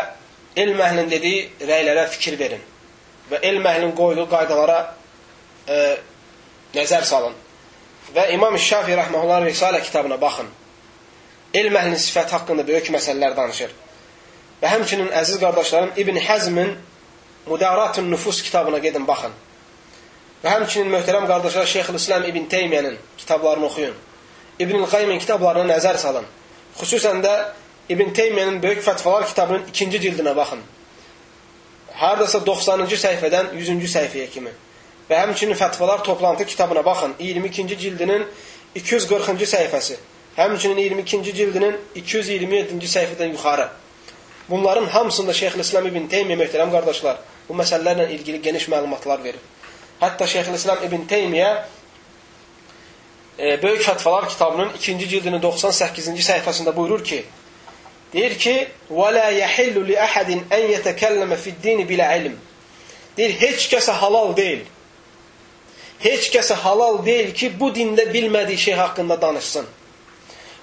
[0.65, 2.63] elm əhlinin dediyi rəylərə fikir verin.
[3.31, 4.79] Və elm əhlinin qoyduğu qaydalara
[5.69, 5.97] e,
[6.75, 7.35] nəzər salın.
[8.15, 10.49] Və İmam Şafi rəhməhullah Risalə kitabına baxın.
[11.55, 13.71] Elm əhlinin sifət haqqında böyük məsələlər danışır.
[14.63, 16.75] Və həmçinin əziz qardaşlarım İbn Həzmin
[17.47, 19.33] Mudaratun Nüfus kitabına gedin baxın.
[20.45, 23.95] Və həmçinin möhtərəm qardaşlar Şeyxülislam İbn Teymiyənin kitablarını oxuyun.
[24.59, 26.27] İbn Qaymin kitablarına nəzər salın.
[26.81, 27.35] Xüsusən də
[27.89, 30.61] İbn Teymiyənin Böyük Fətvalar kitabının ikinci cildinə baxın.
[32.01, 34.53] Haradasa 90-cı səhifədən 100-cü səhifəyə kimi.
[35.11, 37.15] Və həmçinin fətvalar toplantı kitabına baxın.
[37.21, 38.27] 22-ci cildinin
[38.77, 39.97] 240-cı səhifəsi.
[40.37, 43.69] Həmçinin 22-ci cildinin 227-ci səhifədən yuxarı.
[44.51, 49.43] Bunların hamısında Şeyx İslam ibn Teymiyyə möhtərəm qardaşlar bu məsələlərlə ilgili geniş məlumatlar verir.
[50.01, 51.51] Hətta Şeyx İslam ibn Teymiyyə
[53.39, 57.25] e, Böyük Fətvalar kitabının 2-ci cildinin 98-ci səhifəsində buyurur ki:
[58.13, 62.37] Deyir ki: "Və la yahillu li ahadin an yetəkəlləmə fi'd-din bilə ilm."
[63.17, 64.69] Deyir, heç kəsə halal deyil
[66.03, 69.67] heç kəsə halal deyil ki, bu dində bilmədiyi şey haqqında danışsın.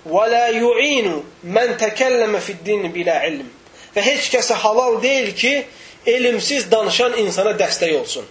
[0.08, 3.50] Və la yu'inu men təkəlləmə fid-din bilə ilm.
[3.96, 5.54] Və heç kəsə halal deyil ki,
[6.08, 8.26] elmsiz danışan insana dəstək olsun.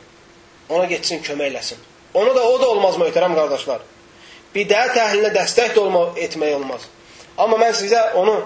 [0.68, 1.78] Ona getsin, kömək eləsin.
[2.14, 3.84] Ona da o da olmaz möhtərəm qardaşlar.
[4.54, 6.86] Bidət əhlinə dəstək də olma, etmək olmaz.
[7.36, 8.38] Amma mən sizə onu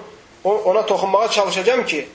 [0.44, 2.08] ona toxunmağa çalışacağam ki,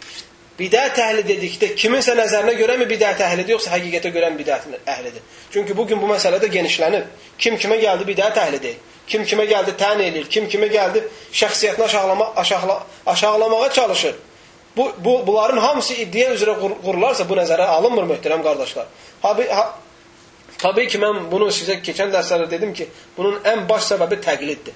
[0.60, 5.24] bidət əhli dedikdə kiminsə nəzərinə görəmi bidət əhlidir, yoxsa həqiqətə görən bidət əhlidir?
[5.54, 7.08] Çünki bu gün bu məsələdə genişlənib.
[7.38, 8.78] Kim kimə gəldi bidət əhlidir.
[9.08, 14.16] Kim kimə gəldi tən eləyir, kim kimə gəldi şəxsiyyətini aşağılama, aşağıla, aşağılamağa çalışır.
[14.78, 18.88] Bu, bu, bunların hamısı iddia üzrə qurularsa bu nəzərə alınmır möhtərəm qardaşlar.
[19.22, 19.66] Ha, ha,
[20.58, 22.88] Tabii ki, mən bunu sizə keçən dərslərdə dedim ki,
[23.18, 24.76] bunun ən baş səbəbi təqliddir.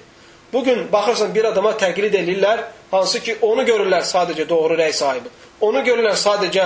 [0.52, 5.30] Bugün baxırsan bir adama təqlid eləyirlər, hansı ki, onu görürlər sadəcə doğru rəy sahibi.
[5.60, 6.64] Onu görürlər sadəcə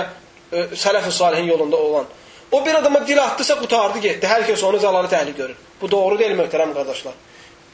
[0.51, 2.05] e, sələf-i salihin yolunda olan.
[2.51, 4.27] O bir adama dil atdısa qutardı getdi.
[4.27, 5.55] Hər kəs onu zəlalı təhli görür.
[5.81, 7.13] Bu doğru deyil möhtərəm qardaşlar.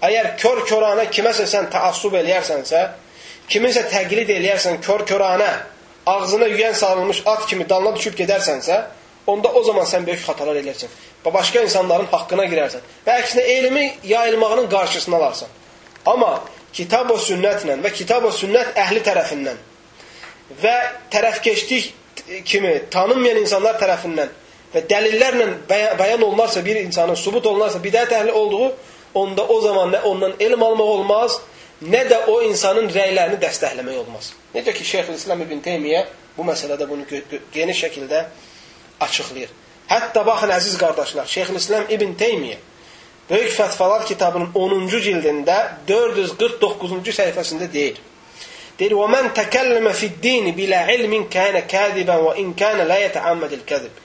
[0.02, 2.82] Əgər kör-körana kiməsə sən təassub eləyərsənsə,
[3.52, 5.52] kiminsə təqlid eləyərsən kör-körana,
[6.06, 8.82] ağzına yüyən salınmış at kimi dalına düşüb gedərsənsə,
[9.28, 10.90] onda o zaman sən böyük xatalar elərsən.
[11.26, 12.82] Və başqa insanların haqqına girərsən.
[13.06, 15.50] Və əksinə elmi yayılmağının qarşısını alarsan.
[16.06, 16.40] Amma
[16.74, 19.68] kitab və sünnətlə və kitab və sünnət əhli tərəfindən
[20.62, 20.76] və
[21.12, 21.92] tərəfkeşlik
[22.46, 24.32] kimi tanınmayan insanlar tərəfindən
[24.74, 25.48] və dəlillərlə
[26.00, 28.72] bəyan olunarsa bir insanın subut olunarsa bidət əhli olduğu
[29.14, 31.40] onda o zaman nə ondan elm almaq olmaz,
[31.84, 34.32] nə də o insanın rəylərini dəstəkləmək olmaz.
[34.56, 36.06] Necə ki, Şeyxülislam İbn Teymiyyə
[36.38, 37.06] bu məsələdə bunu
[37.54, 38.26] geniş şəkildə
[39.00, 39.52] açıqlayır.
[39.92, 42.60] Hətta baxın əziz qardaşlar, Şeyxülislam İbn Teymiyyə
[43.32, 48.02] Böyük Fətvalar kitabının 10-cu cildində 449-cu səhifəsində deyir.
[48.80, 53.96] Deyir: "Və men təkəlləmə fi'd-din bilə ilmin kana kadiban və in kana la yetəammədul kəzib."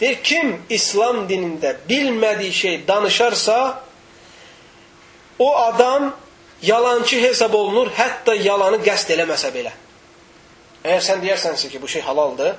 [0.00, 3.82] Deyir, kim İslam dinində bilmədiyi şey danışarsa,
[5.38, 6.16] o adam
[6.62, 9.72] yalancı hesab olunur, hətta yalanı qəsd eləməsə belə.
[10.82, 12.54] Əgər sən deyərsənsə ki, bu şey halaldır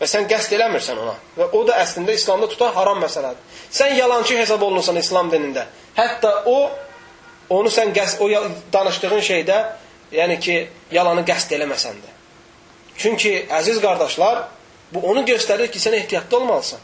[0.00, 3.40] və sən qəsd eləmirsən ona və o da əslində İslamda tutar haram məsələdir.
[3.72, 5.66] Sən yalancı hesab olunursan İslam dinində.
[5.96, 6.70] Hətta o
[7.48, 8.28] onu sən qəsd o
[8.72, 9.58] danışdığın şeydə,
[10.16, 10.56] yəni ki,
[10.92, 12.12] yalanı qəsd eləməsən də.
[12.96, 14.44] Çünki əziz qardaşlar,
[14.92, 16.82] bu onu göstərir ki, sən ehtiyatlı olmalısan.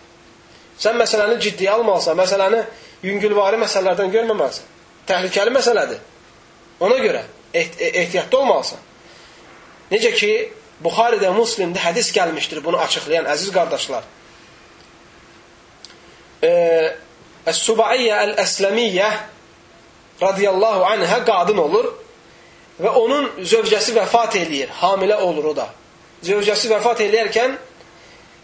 [0.78, 2.62] Sən məsələni ciddiyə almalısan, məsələni
[3.06, 4.70] yüngülvari məsələlərdən görməməlisən.
[5.08, 6.00] Təhlükəli məsələdir.
[6.80, 7.22] Ona görə
[7.54, 8.82] ehtiyatlı olmalısan.
[9.92, 10.32] Necə ki,
[10.82, 14.06] Buxaridə, Muslimdə hədis gəlmişdir bunu açıqlayan əziz qardaşlar.
[16.42, 19.10] Əs-Subaiyyə Əl-Əsləmiyyə
[20.22, 21.92] radiyallahu anhə qadın olur
[22.82, 24.72] və onun zövcəsi vəfat eləyir.
[24.80, 25.68] Hamilə olur o da.
[26.26, 27.54] Zövcəsi vəfat eləyərkən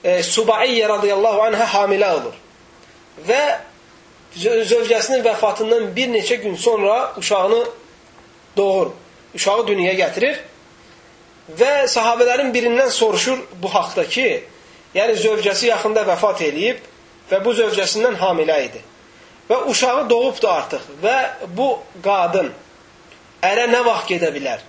[0.02, 2.36] e, Subaiyyə radiyallahu anhə hamilə olur.
[3.26, 3.42] Və
[4.38, 7.64] zövcəsinin vəfatından bir neçə gün sonra uşağını
[8.56, 8.92] doğur.
[9.34, 10.38] Uşağı dünyaya gətirir
[11.58, 14.44] və sahabələrin birindən soruşur bu haqda ki,
[14.94, 16.80] yəni zövcəsi yaxında vəfat eləyib
[17.30, 18.80] və bu zövcəsindən hamilə idi.
[19.48, 21.18] Və uşağı doğubdu artıq və
[21.56, 21.70] bu
[22.04, 22.52] qadın
[23.44, 24.64] ərə nə vaxt gedə bilər?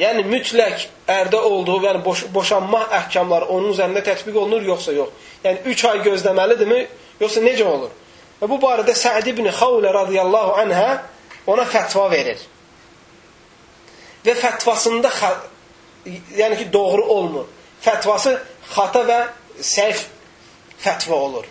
[0.00, 5.10] Yəni mütləq ərdə olduğu, yəni boş, boşanma əhkamları onun üzərində tətbiq olunur yoxsa yox?
[5.44, 6.80] Yəni 3 ay gözləməlidirmi
[7.20, 7.90] yoxsa necə olur?
[8.40, 10.88] Və bu barədə Səid ibn Xavlə radiyallahu anhə
[11.50, 12.40] ona fətva verir
[14.24, 15.10] və fətvasında
[16.36, 17.46] yəni ki, doğru olmur.
[17.80, 18.36] Fətvası
[18.74, 19.20] xata və
[19.64, 20.02] səhv
[20.80, 21.46] fətva olur.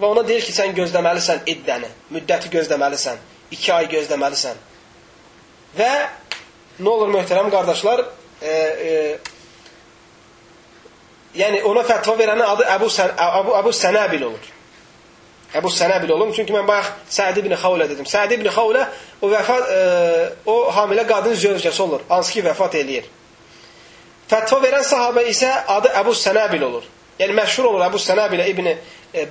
[0.00, 3.20] Və ona deyir ki, sən gözləməlisən iddəni, müddəti gözləməlisən,
[3.54, 4.60] iki ay gözləməlisən.
[5.76, 5.92] Və
[6.82, 8.04] nə olur möhtərəm qardaşlar,
[8.42, 8.56] e,
[8.88, 9.18] e,
[11.38, 14.50] yəni ona fətva verənin adı Əbu, Sən, Əbu, Əbu Sənəbil olur.
[15.56, 16.32] Əbu Sənəbil olum.
[16.36, 18.08] Çünki mən bayaq Səid ibn Xavlə dedim.
[18.08, 18.86] Səid ibn Xavlə
[19.20, 19.80] o vəfat e,
[20.48, 23.08] o hamilə qadın zövcəsi olur, hansı ki vəfat eləyir.
[24.30, 26.86] Fətva verən sahabə isə adı Əbu Sənəbil olur.
[27.20, 28.76] Yəni məşhur olur Əbu Sənəbilə ibn e,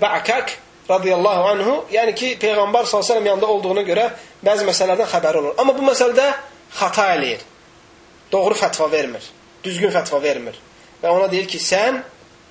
[0.02, 0.58] Ba'kak
[0.96, 1.76] radiyallahu anhu.
[1.94, 4.08] Yəni ki peyğəmbər səlləm yanında olduğuna görə
[4.46, 5.56] bəzi məsələlərdən xəbəri olur.
[5.62, 6.28] Amma bu məsələdə
[6.80, 7.46] xəta eləyir.
[8.32, 9.26] Doğru fətva vermir.
[9.64, 10.58] Düzgün fətva vermir.
[11.02, 12.02] Və ona deyir ki, sən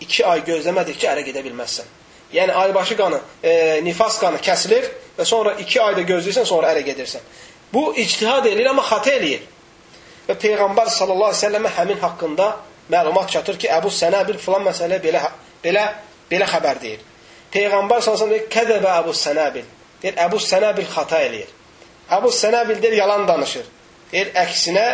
[0.00, 1.96] 2 ay gözləmədikcə ərə gedə bilməzsən.
[2.32, 4.86] Yəni aybaşı qanı, e, nifas qanı kəsilir
[5.18, 7.24] və sonra 2 ayda gözləyirsən, sonra ərə gedirsən.
[7.72, 9.42] Bu ictihad eləyir, amma xəta eləyir.
[10.28, 12.48] Və Peyğəmbər sallallahu əleyhi və səlləmə həmin haqqında
[12.90, 15.22] məlumat çatır ki, Əbu Sənəbil filan məsələ belə
[15.64, 15.84] belə
[16.30, 17.02] belə xəbər deyir.
[17.54, 19.68] Peyğəmbər sallallahu əleyhi və səlləm deyir, "Kəzəbə Əbu Sənəbil."
[20.02, 21.50] Deyir, Əbu Sənəbil xəta eləyir.
[22.16, 23.66] Əbu Sənəbil deyir, yalan danışır.
[24.12, 24.86] Deyir, əksinə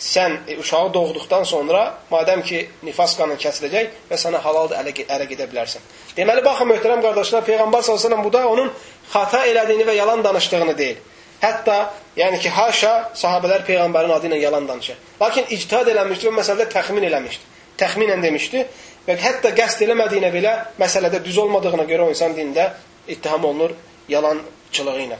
[0.00, 5.26] sən e, uşağı doğduqdan sonra, madəm ki, nifas qanın kəsiləcək və sənə halaldır, ələ, ərə
[5.28, 5.84] gedə bilərsən.
[6.16, 8.72] Deməli, baxın, möhtərəm qardaşlar, Peyğəmbər s.ə.v bu da onun
[9.12, 10.96] xata elədiyini və yalan danışdığını deyil.
[11.42, 11.76] Hətta,
[12.16, 14.96] yəni ki, haşa sahabələr Peyğəmbərin adı ilə yalan danışır.
[15.20, 17.44] Lakin ictihad eləmişdi və məsələdə təxmin eləmişdi.
[17.80, 18.66] Təxminən demişdi
[19.10, 22.70] və hətta qəsd eləmədiyinə belə məsələdə düz olmadığına görə o insan dində
[23.08, 23.74] ittiham olunur
[24.08, 25.18] yalançılığı ilə.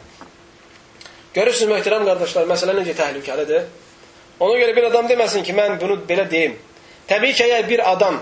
[1.35, 3.67] Görürsünüz, möhtərəm qardaşlar, məsələ necə təhlükəlidir?
[4.41, 6.57] Ona görə bir adam deməsin ki, mən bunu belə deyim.
[7.11, 8.21] Təbii ki, əgər bir adam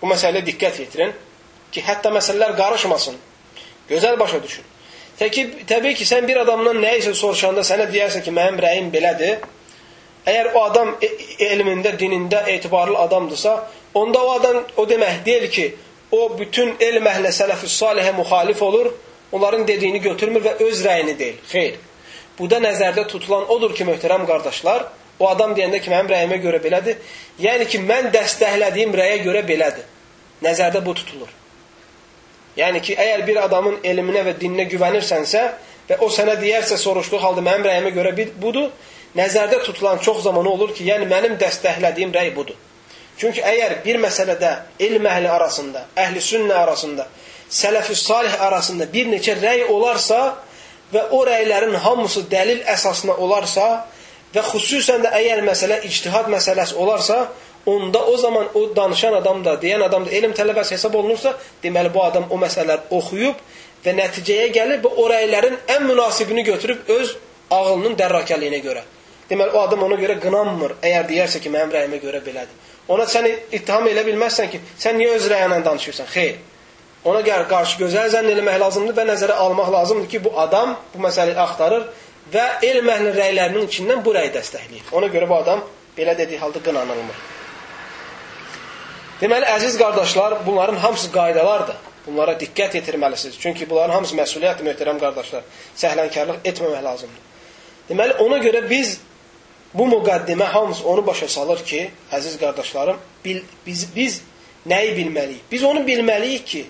[0.00, 1.14] bu məsələyə diqqət yetirin
[1.72, 3.18] ki, hətta məsələlər qarışmasın.
[3.90, 4.64] Gözəl başa düşün.
[5.18, 9.42] Təki, təbii ki, sən bir adamdan nəyisə soruşanda sənə deyərsə ki, mənim rəyim belədir.
[10.26, 13.56] Əgər o adam e, e elmində, dinində etibarlı adamdırsa,
[14.00, 15.66] onda o adam o demək deyil ki,
[16.12, 18.92] o bütün elm əhlə sələfi salihə müxalif olur,
[19.32, 21.40] onların dediyini götürmür və öz rəyini deyil.
[21.50, 21.80] Xeyr.
[22.38, 24.86] Bu da nəzərdə tutulan odur ki, möhtərəm qardaşlar,
[25.18, 26.98] O adam deyəndə ki, mənim rəyimə görə belədir.
[27.40, 29.86] Yəni ki, mən dəstəklədiyim rəyə görə belədir.
[30.44, 31.30] Nəzərdə bu tutulur.
[32.56, 35.42] Yəni ki, əgər bir adamın elminə və dininə güvənirsənsə
[35.88, 38.68] və o sənə deyərsə soruşduğu halda mənim rəyimə görə budur,
[39.16, 42.56] nəzərdə tutulan çox zaman olur ki, yəni mənim dəstəklədiyim rəy budur.
[43.16, 44.50] Çünki əgər bir məsələdə
[44.86, 47.06] elm əhli arasında, əhli sünnə arasında,
[47.48, 50.36] sələf-i salih arasında bir neçə rəy olarsa
[50.92, 53.86] və o rəylərin hamısı dəlil əsasına olarsa
[54.34, 57.28] və xüsusən də əgər məsələ ictihad məsələsi olarsa,
[57.66, 61.92] onda o zaman o danışan adam da, deyən adam da elm tələbəsi hesab olunursa, deməli
[61.94, 63.40] bu adam o məsələləri oxuyub
[63.84, 67.16] və nəticəyə gəlib və o rəylərin ən münasibini götürüb öz
[67.50, 68.84] ağlının dərrakəliyinə görə.
[69.30, 72.54] Deməli, o adam ona görə qınanmır, əgər deyərsə ki, mənim rəyimə görə belədir.
[72.88, 76.06] Ona səni ittiham elə bilməzsən ki, sən niyə öz rəyinlə danışırsan?
[76.12, 76.36] Xeyr.
[77.06, 81.02] Ona gəl, qarşı gözəl zənn eləmək lazımdır və nəzərə almaq lazımdır ki, bu adam bu
[81.02, 81.88] məsələyi axtarır
[82.32, 84.92] və elm əhlinin rəylərinin içindən bu rəyi dəstəkləyir.
[84.98, 85.62] Ona görə bu adam
[85.98, 87.20] belə dediyi halda qınanılmır.
[89.20, 91.76] Deməli, əziz qardaşlar, bunların hamısı qaydalardır.
[92.06, 93.38] Bunlara diqqət yetirməlisiniz.
[93.40, 95.46] Çünki bunların hamısı məsuliyyətdir, möhtərəm qardaşlar.
[95.78, 97.22] Səhlənkarlıq etməmək lazımdır.
[97.88, 98.98] Deməli, ona görə biz
[99.78, 104.20] bu müqəddimə hamısı onu başa salır ki, əziz qardaşlarım, bil, biz, biz
[104.66, 105.44] nəyi bilməliyik?
[105.52, 106.64] Biz onu bilməliyik ki,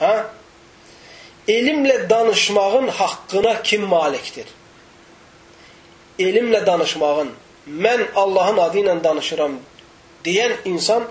[0.00, 0.14] hə?
[1.48, 4.46] elmlə danışmağın haqqına kim malikdir?
[6.18, 7.30] Elmlə danışmağın,
[7.68, 9.58] mən Allahın adı ilə danışıram
[10.24, 11.04] deyən insan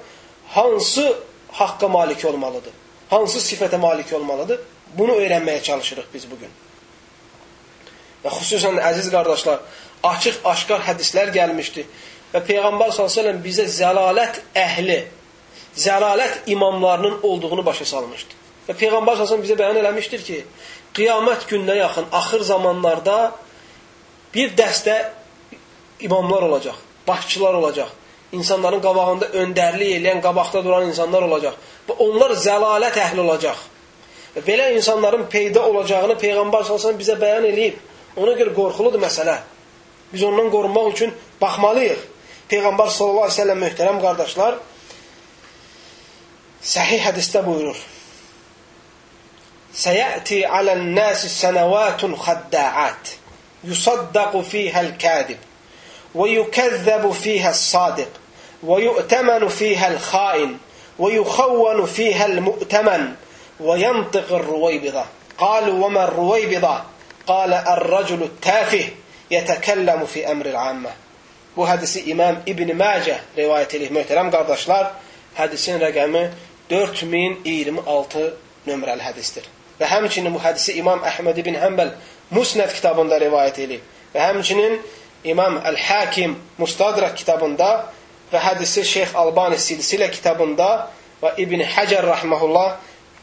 [0.48, 1.18] hansı
[1.52, 2.74] haqqa malik olmalıdır?
[3.10, 4.60] Hansı sifətə malik olmalıdır?
[4.98, 6.52] Bunu öyrənməyə çalışırıq biz bugün.
[8.24, 9.60] Və xüsusən əziz qardaşlar,
[10.04, 11.86] açıq-aşkar hədislər gəlmişdi
[12.34, 15.00] və Peyğəmbər s.ə.v bizə zəlalət əhli,
[15.76, 18.36] zəlalət imamlarının olduğunu başa salmışdı.
[18.70, 20.42] Və Peyğəmbər s.ə.v bizə bəyan eləmişdir ki,
[20.98, 23.20] qiyamət gününə yaxın, axır zamanlarda
[24.34, 25.00] bir dəstə
[26.06, 26.78] imamlar olacaq,
[27.08, 27.96] başçılar olacaq
[28.32, 31.56] insanların qabağında öndərlik eləyən, qabaqda duran insanlar olacaq.
[31.88, 33.62] Və onlar zəlalət əhli olacaq.
[34.36, 37.80] Və belə insanların peyda olacağını Peyğəmbər sallallahu bizə bəyan eləyib.
[38.18, 39.40] Ona görə qorxuludur məsələ.
[40.13, 42.03] Biz ondan qorunmaq üçün baxmalıyıq.
[42.51, 44.61] Peyğəmbər sallallahu əleyhi və səlləm möhtərəm qardaşlar
[46.75, 47.81] səhih hədisdə buyurur.
[49.75, 53.17] Səyəti alən-nasi sənəvatun xədda'at
[53.65, 55.51] yusaddaqu fihəl-kadib
[56.15, 58.09] ويكذب فيها الصادق
[58.63, 60.59] ويؤتمن فيها الخائن
[60.99, 63.15] ويخون فيها المؤتمن
[63.61, 65.05] وينطق الرويبضة
[65.39, 66.83] قالوا وما الرويبضة
[67.27, 68.85] قال الرجل التافه
[69.30, 70.90] yetekellemu fi emril amme.
[71.58, 73.92] Bu hadisi İmam İbn Mace rivayet edir.
[73.92, 74.92] Möhtərəm qardaşlar,
[75.38, 76.30] hədisin rəqəmi
[76.70, 78.26] 4026
[78.68, 79.48] nömrəli hədisdir.
[79.80, 81.94] Və həmçinin bu hədisi İmam Əhməd ibn Həmbəl
[82.32, 83.82] Musnəd kitabında rivayet edib.
[84.14, 84.80] Və həmçinin
[85.24, 87.70] İmam Əl-Hakim Mustadrak kitabında
[88.32, 90.70] və hədisi Şeyx Albani silsilə kitabında
[91.24, 92.78] və İbn Həcər rahmehullah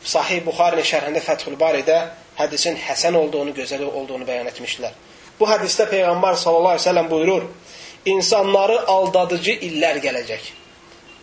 [0.04, 1.98] Sahih Buxarinin şərhində Fəthül Baridə
[2.38, 4.92] hədisin həsən olduğunu, gözəl olduğunu bəyan etmişdilər.
[5.40, 7.42] Bu hədisdə Peyğəmbər sallallahu əleyhi və səlləm buyurur:
[8.04, 10.52] "İnsanları aldadıcı illər gələcək.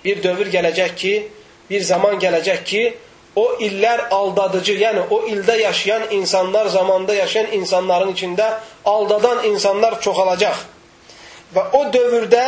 [0.06, 1.14] Bir dövr gələcək ki,
[1.70, 2.84] bir zaman gələcək ki,
[3.36, 10.58] o illər aldadıcı, yəni o ildə yaşayan insanlar, zamanda yaşayan insanların içində aldadan insanlar çoxalacaq.
[11.56, 12.46] Və o dövrdə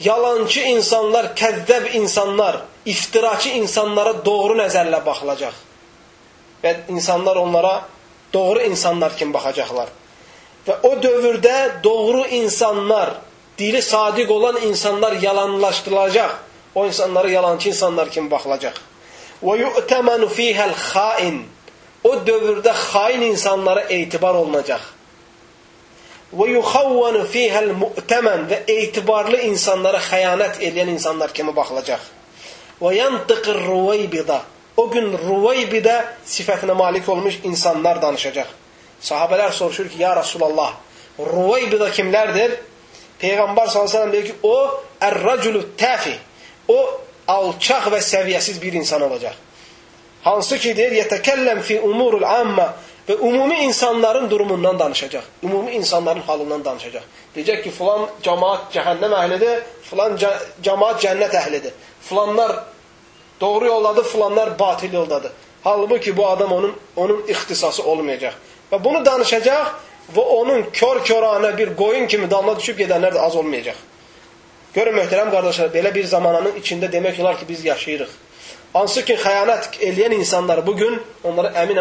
[0.00, 5.52] yalancı insanlar, kəzzəb insanlar, iftiraçı insanlara doğru nəzərlə baxılacaq.
[6.64, 7.74] Və insanlar onlara
[8.32, 9.88] doğru insanlar kimi baxacaqlar.
[10.64, 13.18] Və o dövrdə doğru insanlar,
[13.58, 16.30] dili sadiq olan insanlar yalanlaşdırılacaq.
[16.74, 18.78] O insanlara yalancı insanlar kimi baxılacaq.
[19.42, 21.44] Və yu'təmənu fihəl xain.
[22.04, 24.80] O dövrdə xain insanlara etibar olunacaq.
[26.34, 32.00] Və yuxavvanu fihəl mu'təmən və etibarlı insanlara xəyanət edən insanlar kimi baxılacaq.
[32.80, 34.40] Və yantiqir ruvaybida.
[34.76, 38.63] O gün ruvaybidə sifətinə malik olmuş insanlar danışacaq.
[39.04, 40.74] Sahabələr soruşur ki, ya Rasulallah,
[41.18, 42.56] ruvaybida kimlərdir?
[43.20, 44.56] Peyğəmbər s.ə.v deyir ki, o
[45.04, 46.14] ər-raculu təfi.
[46.72, 46.78] O
[47.28, 49.36] alçaq və səviyyəsiz bir insan olacaq.
[50.24, 52.70] Hansı ki, deyir, yətəkəlləm fi umurul amma
[53.08, 55.24] və ümumi insanların durumundan danışacaq.
[55.44, 57.04] Ümumi insanların halından danışacaq.
[57.36, 60.16] Deyəcək ki, filan cəmaat cəhənnəm əhlidir, filan
[60.64, 61.76] cəmaat cənnət əhlidir.
[62.08, 62.56] Filanlar
[63.40, 65.32] doğru yoldadır, filanlar batil yoldadır.
[65.64, 68.32] Halbuki bu adam onun onun ixtisası olmayacaq.
[68.74, 69.68] Və bunu danışacaq
[70.16, 73.76] və onun kör-körana bir qoyun kimi damla düşüb gedənlər də az olmayacaq.
[74.74, 78.16] Görün möhtərəm qardaşlar, belə bir zamananın içində demək olar ki, biz yaşayırıq.
[78.72, 81.78] Hansı ki, xəyanət eləyən insanlar bugün onlara əmin,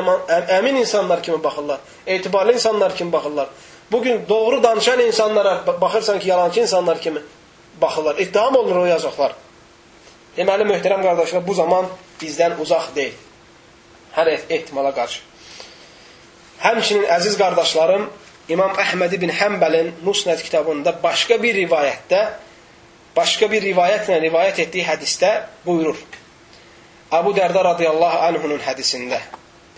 [0.59, 1.79] əmin insanlar kimi baxırlar.
[2.05, 3.49] Etibarlı insanlar kimi baxırlar.
[3.91, 7.21] Bugün doğru danışan insanlara baxırsan ki, yalancı insanlar kimi
[7.81, 8.15] baxırlar.
[8.15, 9.33] İttiham olunur o yazıqlar.
[10.37, 11.89] Deməli, möhtərəm qardaşlar, bu zaman
[12.21, 13.17] bizdən uzaq deyil.
[14.13, 15.32] Hər ehtimala qarşı.
[16.63, 18.07] Həmçinin əziz qardaşlarım,
[18.53, 22.21] İmam Əhməd ibn Həmbəlin Musnəd kitabında başqa bir rivayətdə
[23.15, 25.31] başqa bir rivayətlə rivayət etdiyi hədisdə
[25.65, 25.99] buyurur.
[27.13, 29.19] Əbu Dərdə radiyallahu anhunun hədisində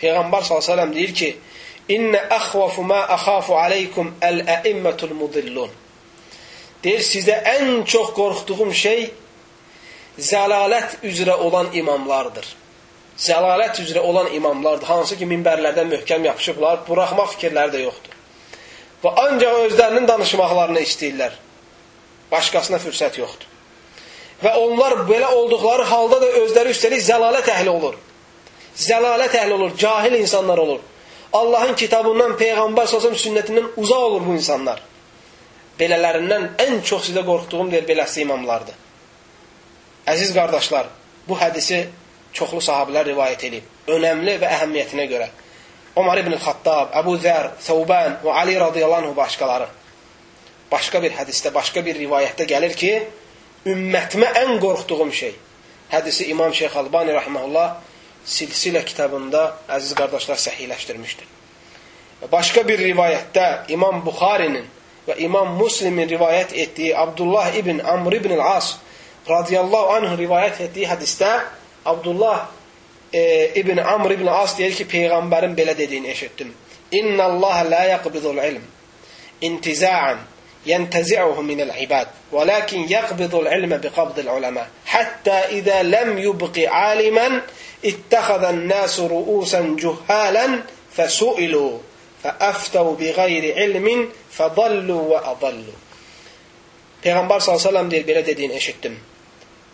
[0.00, 1.30] Peyğəmbər s.ə.v deyir ki,
[1.88, 5.70] İnnə əxvafu mə əxafu aleykum əl-əimmətul mudillun.
[6.82, 9.04] Deyir, sizdə ən çox qorxduğum şey
[10.18, 12.48] zəlalət üzrə olan imamlardır.
[13.16, 14.86] Zəlalət üzrə olan imamlardır.
[14.86, 18.16] Hansı ki, minbərlərdən möhkəm yapışıblar, buraxmaq fikirləri də yoxdur.
[19.02, 21.36] Və ancaq özlərinin danışmaqlarını istəyirlər.
[22.32, 23.48] Başqasına fürsət yoxdur.
[24.42, 27.96] Və onlar belə olduqları halda da özləri üstəlik zəlalət əhli olur.
[28.76, 30.82] Zəlalət əhli olur, cahil insanlar olur.
[31.32, 34.82] Allahın kitabından, Peyğəmbər sözüm sünnətindən uzaq olur bu insanlar.
[35.80, 38.76] Belələrindən ən çox sizə qorxduğum deyir, beləsi imamlardır.
[40.12, 40.88] Əziz qardaşlar,
[41.28, 41.86] bu hədisi
[42.36, 43.66] çoxlu sahabilər rivayət edib.
[43.88, 45.28] Önəmli və əhəmiyyətinə görə.
[45.96, 49.68] Ömər ibn Xattab, Əbu Zər, Səubən və Ali radiyallahu başqaları.
[50.70, 52.92] Başqa bir hədisdə, başqa bir rivayətdə gəlir ki,
[53.72, 55.34] ümmətimə ən qorxduğum şey.
[55.90, 57.76] Hədisi İmam Şeyx Albani rahmehullah
[58.26, 61.28] Silsilə kitabında əziz qardaşlar səhihləşdirmişdir.
[62.32, 64.66] Başqa bir rivayətdə İmam Buxarinin
[65.06, 68.72] və İmam Muslimin rivayət etdiyi Abdullah ibn Amr ibn al-As
[69.28, 71.30] radiyallahu anh rivayət etdiyi hədisdə
[71.86, 72.48] Abdullah
[73.12, 76.54] e, ibn Amr ibn As deyir ki, Peyğəmbərin belə dediyini eşitdim.
[76.92, 78.64] İnna Allah la yaqbidul ilm
[79.40, 80.18] intiza'an
[80.66, 82.86] ينتزعه من العباد ولكن
[83.34, 87.42] العلم بقبض العلماء حتى إذا لم يبق عالما
[87.84, 90.62] اتخذ الناس رؤوسا جهالا
[90.96, 91.78] فسئلوا
[92.22, 95.78] فأفتوا بغير علم فضلوا وأضلوا
[97.06, 98.96] Peyğəmbər s.ə.v deyir, belə dediyini eşitdim.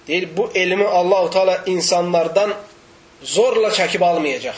[0.08, 2.54] Deyir, bu elmi Allah-u Teala insanlardan
[3.22, 4.56] zorla çəkib almayacaq.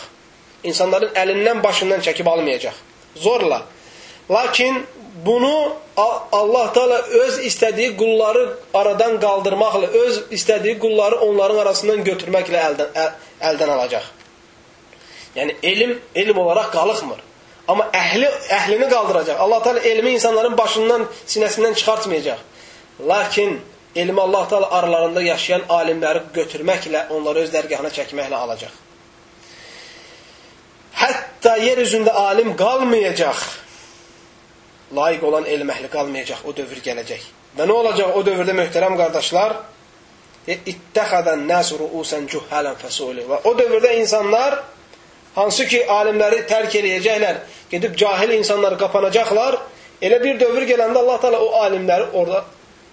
[0.64, 2.72] İnsanların əlindən, başından çəkib almayacaq.
[3.16, 3.62] Zorla.
[4.30, 4.86] Lakin
[5.26, 5.76] bunu
[6.32, 13.12] Allah Teala öz istədiyi qulları aradan qaldırmaqla, öz istədiyi qulları onların arasından götürməklə əldən, əl,
[13.51, 14.09] əldən alacaq.
[15.36, 17.20] Yəni elm elm olaraq qalıqmır.
[17.68, 18.28] Amma əhli
[18.59, 19.38] əhlini qaldıracaq.
[19.40, 22.38] Allah Teala elmi insanların başından, sinəsindən çıxartmayacaq.
[23.09, 23.61] Lakin
[23.97, 28.80] elmi Allah Teala aralarında yaşayan alimləri götürməklə, onları öz dərgahına çəkməklə alacaq.
[30.95, 33.42] Hətta yer üzündə alim qalmayacaq
[34.95, 37.24] layiq olan elm əhli qalmayacaq, o dövr gələcək.
[37.59, 39.57] Və nə olacaq o dövrdə möhtərəm qardaşlar?
[40.47, 43.24] İttəxədən nəs ruusən cuhələn fəsuli.
[43.28, 44.59] Və o dövrdə insanlar
[45.36, 47.40] hansı ki alimləri tərk eləyəcəklər,
[47.70, 49.59] gedib cahil insanlar qapanacaqlar,
[50.03, 52.45] elə bir dövr gələndə Allah Taala o alimləri orada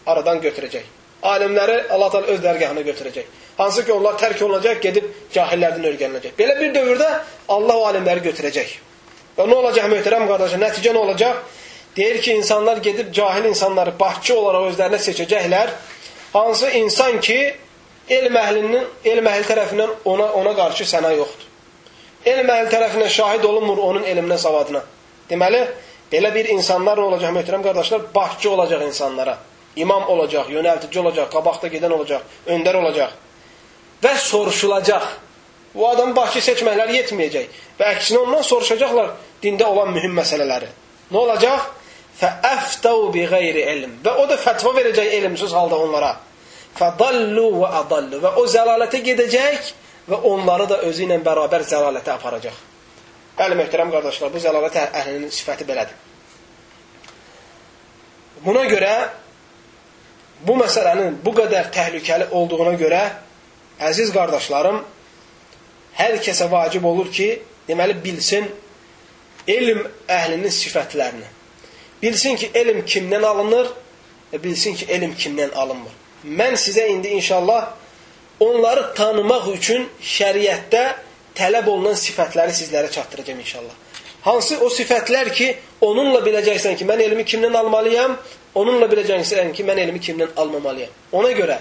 [0.06, 0.84] aradan götürəcək.
[1.24, 3.26] Alimləri Allah Taala öz dərgahına götürəcək.
[3.58, 6.38] Hansı ki onlar tərk olunacaq, gedib cahillərdən öyrəniləcək.
[6.38, 7.10] Belə bir dövrdə
[7.50, 8.72] Allah o alimləri götürəcək.
[9.38, 10.64] Və nə olacaq möhtərəm qardaşlar?
[10.64, 11.44] Nəticə nə olacaq?
[11.96, 15.76] Deyir ki, insanlar gedib cahil insanları başçı olaraq özlərinə seçəcəklər.
[16.34, 17.38] Hansı insan ki,
[18.10, 21.48] elm əhlinin, elm əhli tərəfindən ona, ona qarşı səna yoxdur.
[22.26, 24.82] Elm əhli tərəfindən şahid olunmur onun elminə, savadına.
[25.30, 25.62] Deməli,
[26.12, 28.10] belə bir insanlar olacaq, möhtərəm qardaşlar?
[28.16, 29.38] Başçı olacaq insanlara.
[29.76, 33.14] İmam olacaq, yönəltici olacaq, qabaqda gedən olacaq, öndər olacaq.
[34.04, 35.06] Və soruşulacaq.
[35.76, 37.60] Bu adamın başı seçməkləri yetməyəcək.
[37.80, 39.14] Və əksinə ondan soruşacaqlar
[39.44, 40.68] dində olan mühüm məsələləri.
[41.12, 41.70] Nə olacaq?
[42.20, 43.96] Fəəftəu bi qeyri elm.
[44.04, 46.12] Və o da fətva verəcək elmsiz halda onlara.
[46.76, 48.20] Fədallu və adallu.
[48.26, 49.72] Və o zəlalətə gedəcək
[50.12, 52.60] və onları da özü ilə bərabər zəlalətə aparacaq.
[53.40, 55.96] Bəli, möhtərəm qardaşlar, bu zəlalət əhlinin sifəti belədir.
[58.44, 58.92] Buna görə
[60.48, 63.02] bu məsələnin bu qədər təhlükəli olduğuna görə
[63.90, 64.82] əziz qardaşlarım
[65.98, 67.30] hər kəsə vacib olur ki,
[67.68, 68.48] deməli bilsin
[69.48, 71.28] elm əhlinin sifətlərini.
[72.02, 73.70] Bilsin ki, elm kimdən alınır
[74.32, 75.94] və bilsin ki, elm kimdən alınmır.
[76.26, 77.74] Mən sizə indi inşallah
[78.42, 80.84] onları tanımaq üçün şəriətdə
[81.38, 83.81] tələb olunan sifətləri sizlərə çatdıracağım inşallah.
[84.22, 88.18] Hansı o sifətlər ki, onunla biləcəksən ki, mən elmi kimdən almalıyam,
[88.56, 90.94] onunla biləcəksən ki, mən elmi kimdən almamalıyam.
[91.12, 91.58] Ona görə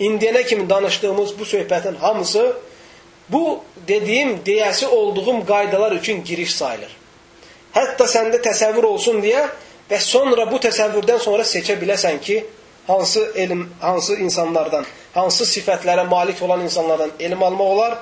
[0.00, 2.56] indiyənə kimi danışdığımız bu söhbətin hamısı
[3.28, 6.92] bu dediyim, deyəsi olduğum qaydalar üçün giriş sayılır.
[7.74, 9.48] Hətta səndə təsəvvür olsun deyə
[9.90, 12.40] Və sonra bu təsəvvürdən sonra seçə biləsən ki,
[12.86, 17.96] hansı elm, hansı insanlardan, hansı sifətlərə malik olan insanlardan elm almaq olar,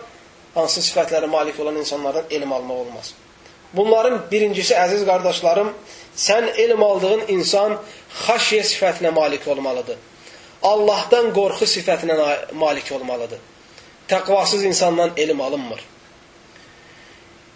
[0.54, 3.14] hansı sifətlərə malik olan insanlardan elm almaq olmaz.
[3.76, 5.72] Bunların birincisi, əziz qardaşlarım,
[6.16, 7.78] sən elm aldığın insan
[8.26, 9.96] xaşiyə sifətinə malik olmalıdır.
[10.62, 12.14] Allahdan qorxu sifətinə
[12.52, 13.40] malik olmalıdır.
[14.08, 15.80] Təqvasız insandan elm alınmır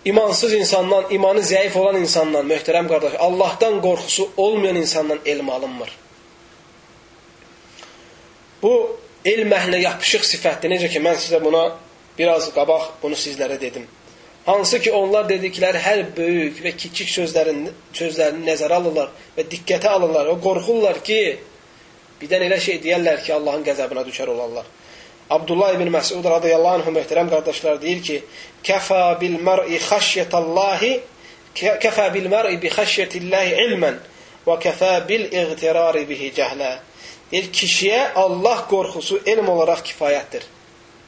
[0.05, 5.91] imansız insandan, imanı zəif olan insandan, möhtərəm qardaş, Allahdan qorxusu olmayan insandan elm alınmır.
[8.63, 8.73] Bu
[9.25, 10.73] elm əhlinə yapışıq sifətdir.
[10.75, 11.65] Necə ki, mən sizə buna
[12.19, 13.87] biraz qabaq bunu sizlərə dedim.
[14.49, 20.31] Hansı ki, onlar dedikləri hər böyük və kiçik sözlərin, sözlərini nəzərə alırlar və diqqətə alırlar
[20.31, 21.21] və qorxurlar ki,
[22.23, 24.65] birdən elə şey deyərlər ki, Allahın qəzəbinə düşər olarlar.
[25.37, 28.23] Abdullah ibn Məsud radıyallahu anh möhtərəm qardaşlar deyir ki,
[28.65, 30.95] Kəfə bil mər'i xəşyətəllahi
[31.59, 33.97] Kəfə bil mər'i bi xəşyətillahi ilmən
[34.47, 36.71] və kəfə bil iğtirari bihi cəhlə.
[37.33, 40.45] Deyir, kişiyə Allah qorxusu elm olaraq kifayətdir.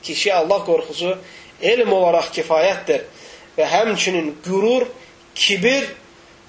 [0.04, 1.14] Kişiyə Allah qorxusu
[1.62, 3.06] elm olaraq kifayətdir.
[3.58, 4.86] Və həmçinin qürur,
[5.34, 5.88] kibir,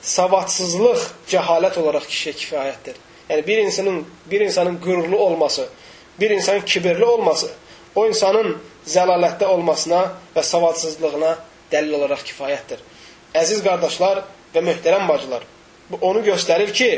[0.02, 3.00] savadsızlıq, cəhalət olaraq kişiyə kifayətdir.
[3.30, 5.68] Yəni bir insanın bir insanın qürurlu olması,
[6.20, 7.52] bir insanın kibirli olması
[7.96, 8.56] o insanın
[8.88, 10.02] zəlalətdə olmasına
[10.36, 11.32] və savadsızlığına
[11.72, 12.80] dəlil olaraq kifayətdir.
[13.36, 14.24] Əziz qardaşlar
[14.56, 15.44] və möhtərəm bacılar,
[15.90, 16.90] bu onu göstərir ki,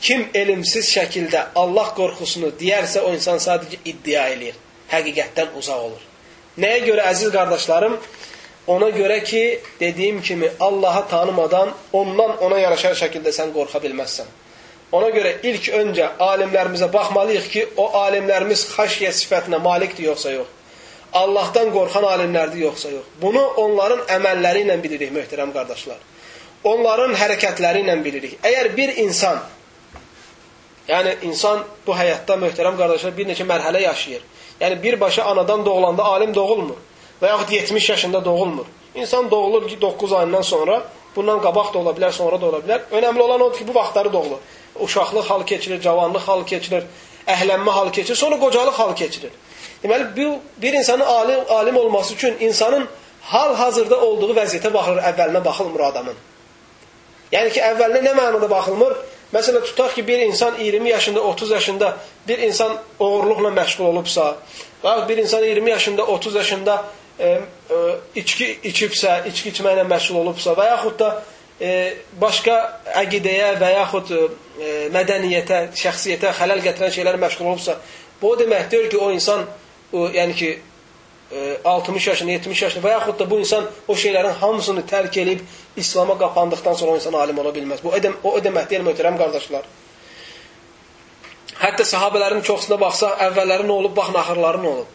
[0.00, 4.56] kim elmsiz şəkildə Allah qorxusunu deyərsə, o insan sadəcə iddia eləyir,
[4.92, 6.02] həqiqətdən uzaq olur.
[6.60, 7.96] Nəyə görə əziz qardaşlarım?
[8.66, 14.30] Ona görə ki, dediyim kimi Allahı tanımadan ondan ona yaraşar şəkildə sən qorxa bilməzsən.
[14.92, 20.48] Ona görə ilk öncə alimlərimizə baxmalıyıq ki, o alimlərimiz xəşyə sifətinə malikdir yoxsa yox.
[21.12, 23.10] Allahdan qorxan alimlərdir yoxsa yox.
[23.20, 26.00] Bunu onların əməlləri ilə bilirik, möhtərəm qardaşlar.
[26.64, 28.38] Onların hərəkətləri ilə bilirik.
[28.40, 29.42] Əgər bir insan,
[30.88, 34.24] yəni insan bu həyatda, möhtərəm qardaşlar, bir neçə mərhələ yaşayır.
[34.60, 36.80] Yəni birbaşa anadan doğulanda alim doğulmur
[37.22, 38.64] və yaxud 70 yaşında doğulmur.
[38.94, 40.82] İnsan doğulur ki, 9 ayından sonra,
[41.16, 42.80] bundan qabaq da ola bilər, sonra da ola bilər.
[42.92, 44.38] Önəmli olan odur ki, bu vaxtları doğulur
[44.80, 46.84] uşaqlıq hal keçirir, cavanlıq hal keçirir,
[47.26, 49.30] əhlənmə hal keçirir, sonra qocalıq hal keçirir.
[49.84, 52.88] Deməli, bu, bir insanın alim, alim olması üçün insanın
[53.22, 56.16] hal-hazırda olduğu vəziyyətə baxılır, əvvəlinə baxılmır adamın.
[57.32, 58.96] Yəni ki, əvvəlinə nə mənada baxılmır?
[59.34, 61.96] Məsələn, tutaq ki, bir insan 20 yaşında, 30 yaşında
[62.28, 64.36] bir insan oğurluqla məşğul olubsa,
[64.84, 66.84] və bir insan 20 yaşında, 30 yaşında
[67.20, 67.38] e,
[68.14, 71.10] içki içibsə, içki içməklə məşğul olubsa və yaxud da
[71.60, 71.70] e,
[72.20, 72.56] başqa
[73.04, 74.22] əqidəyə və yaxud e,
[74.94, 77.78] mədəniyyətə, şəxsiyyətə xələl gətirən şeylərə məşğul olubsa,
[78.22, 79.46] bu o demək deyil ki, o insan
[79.92, 80.50] o, yəni ki,
[81.32, 85.40] e, 60 yaşında, 70 yaşında və yaxud da bu insan o şeylərin hamısını tərk edib
[85.76, 87.82] İslama qapandıqdan sonra o insan alim ola bilməz.
[87.84, 89.66] Bu edəm, o demək deyil, möhtərəm qardaşlar.
[91.54, 94.93] Hətta sahabələrin çoxsuna baxsaq, əvvəlləri nə olub, baxın, axırları nə olub.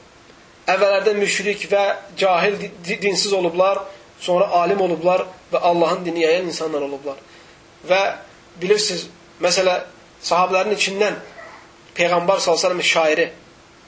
[0.69, 1.83] Əvvəllərdə müşrik və
[2.17, 3.79] cahil, dinsiz olublar,
[4.21, 7.17] sonra alim olublar və Allahın dini yayan insanlar olublar.
[7.89, 8.01] Və
[8.61, 9.07] bilirsiniz,
[9.41, 9.79] məsələ
[10.21, 11.19] sahabələrin içindən
[11.95, 13.31] Peyğəmbər sallallahu şairi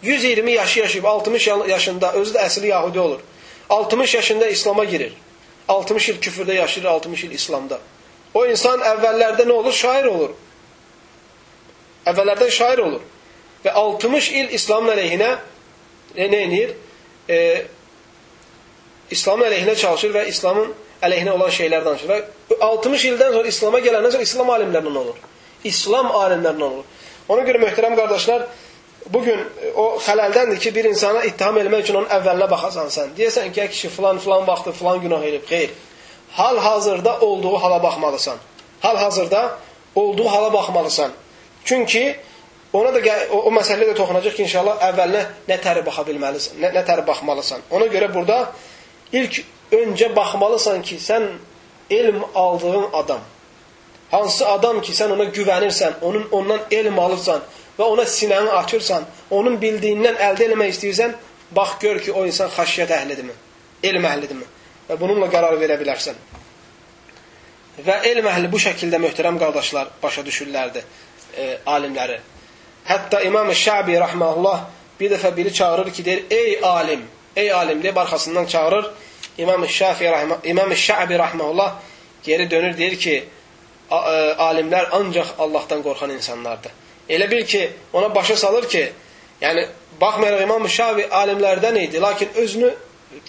[0.01, 3.19] 120 yaşı yaşayıb 60 yaşında özü də əsli Yahudi olur.
[3.69, 5.13] 60 yaşında İslam'a girir.
[5.67, 7.79] 60 il küfürdə yaşayır, 60 il İslamda.
[8.34, 9.73] O insan əvvəllərdə nə olur?
[9.73, 10.34] Şair olur.
[12.05, 13.01] Əvvəllərdən şair olur.
[13.65, 15.32] Və 60 il İslamın əleyhinə
[16.16, 16.74] e, nə edir?
[17.30, 17.66] E,
[19.12, 22.09] İslamın əleyhinə çalışır və İslamın əleyhinə olan şeylər danışır.
[22.09, 25.22] Və 60 ildən sonra İslama gələndən sonra İslam alimlərindən olur.
[25.64, 26.86] İslam alimlərindən olur.
[27.30, 28.47] Ona görə möhtərəm qardaşlar,
[29.14, 29.39] bugün
[29.76, 33.16] o xələldəndir ki, bir insana ittiham eləmək üçün onun əvvəlinə baxasan sən.
[33.18, 35.43] Deyəsən ki, kişi filan filan vaxtı filan günah edib.
[35.49, 35.70] Xeyr.
[36.32, 38.38] Hal-hazırda olduğu hala baxmalısan.
[38.82, 39.57] Hal-hazırda
[39.95, 41.12] olduğu hala baxmalısan.
[41.66, 42.16] Çünki
[42.74, 46.72] ona da o, o məsələyə də toxunacaq ki, inşallah əvvəlinə nə təri baxa bilməlisən, nə,
[46.76, 47.65] nə təri baxmalısan.
[47.76, 48.38] Ona görə burada
[49.11, 49.41] ilk
[49.76, 51.28] öncə baxmalısan ki, sən
[51.91, 53.19] elm aldığın adam,
[54.11, 57.43] hansı adam ki, sən ona güvənirsən, onun ondan elm alırsan
[57.80, 61.15] və ona sinəni açırsan, onun bildiyindən əldə eləmək istəyirsən,
[61.55, 63.36] bax gör ki, o insan xəşiyyət əhlidirmi,
[63.84, 64.47] elm əhlidirmi
[64.89, 66.19] və bununla qərar verə bilərsən.
[67.86, 70.84] Və elm əhli bu şəkildə möhtərəm qardaşlar başa düşürlərdi
[71.38, 72.19] e, alimləri.
[72.88, 74.59] Hətta İmam-ı Şəbi rəhməhullah
[74.99, 77.01] bir dəfə biri çağırır ki, deyir, ey alim,
[77.36, 78.91] ey alim deyib arxasından çağırır.
[79.38, 81.75] İmam Şafi rahme İmam Şabi rahmeullah
[82.23, 83.25] geri dönür deyir ki,
[83.91, 83.95] e,
[84.47, 86.71] alimlər ancaq Allahdan qorxan insanlardır.
[87.09, 88.91] Elə bil ki, ona başa salır ki,
[89.41, 89.67] yəni
[90.01, 92.73] baxmayaraq İmam Şafi alimlərdən idi, lakin özünü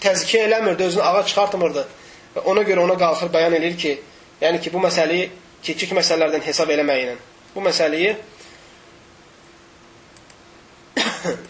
[0.01, 1.87] təzkiyə eləmirdi, özünü ağa çıxartmırdı.
[2.35, 4.01] Və ona görə ona qalxır bəyan edir ki,
[4.41, 5.29] yəni ki, bu məsələyi
[5.63, 7.15] kiçik məsələlərdən hesab eləməklə,
[7.55, 8.15] bu məsələyi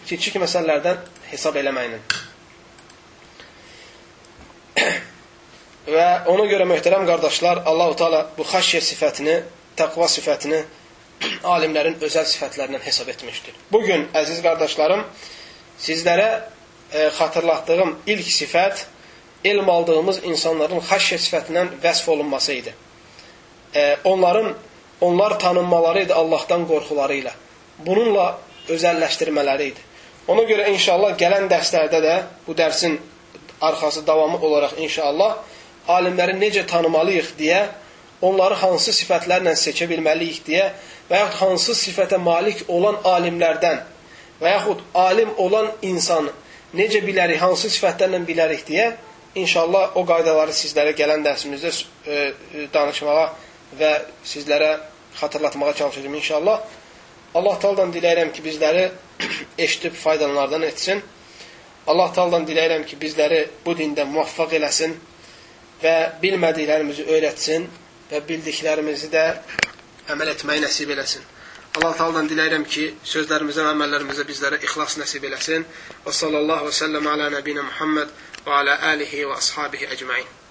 [0.08, 2.00] kiçik məsələlərdən hesab eləməklə.
[5.84, 9.36] Və ona görə möhtərəm qardaşlar, Allahu Teala bu xəşyə sifətini,
[9.76, 10.62] təqva sifətini
[11.54, 13.56] alimlərin özəl sifətlərindən hesab etmişdir.
[13.72, 15.04] Bu gün əziz qardaşlarım,
[15.80, 16.28] sizlərə
[16.92, 18.86] e, xatırlatdığım ilk sifət
[19.44, 22.74] elm aldığımız insanların xəşyə sifətindən vəsf olunması idi.
[23.76, 24.54] E, onların
[25.00, 27.32] onlar tanınmaları idi Allahdan qorxuları ilə.
[27.78, 28.38] Bununla
[28.68, 29.80] özəlləşdirmələri idi.
[30.28, 32.14] Ona görə inşallah gələn dərslərdə də
[32.46, 32.98] bu dərsin
[33.60, 35.36] arxası davamı olaraq inşallah
[35.88, 37.64] alimləri necə tanımalıyıq deyə,
[38.24, 40.70] onları hansı sifətlərlə seçə bilməliyik deyə
[41.10, 43.82] və yaxud hansı sifətə malik olan alimlərdən
[44.40, 46.30] və yaxud alim olan insan
[46.74, 48.94] necə bilərik, hansı sifətlərlə bilərik deyə
[49.34, 53.26] inşallah o qaydaları sizlərə gələn dərsimizdə e, e, danışmağa
[53.78, 53.92] və
[54.24, 54.76] sizlərə
[55.18, 56.60] xatırlatmağa çalışacağım inşallah.
[57.34, 58.84] Allah Taala'dan diləyirəm ki, bizləri
[59.64, 61.02] eşidib faydalanlardan etsin.
[61.86, 64.94] Allah Taala'dan diləyirəm ki, bizləri bu dində muvaffaq eləsin
[65.82, 67.66] və bilmədiklərimizi öyrətsin
[68.12, 69.24] və bildiklərimizi də
[70.14, 71.26] əməl etməyi nəsib eləsin.
[71.74, 75.66] Allah Taala'dan diləyirəm ki, sözlərimizə və əməllərimizə bizlərə ixlas nəsib eləsin.
[76.06, 78.14] Və sallallahu və səlləm alə nəbinə Muhammed
[78.46, 80.43] və alə alihi və ashabihi əcmain.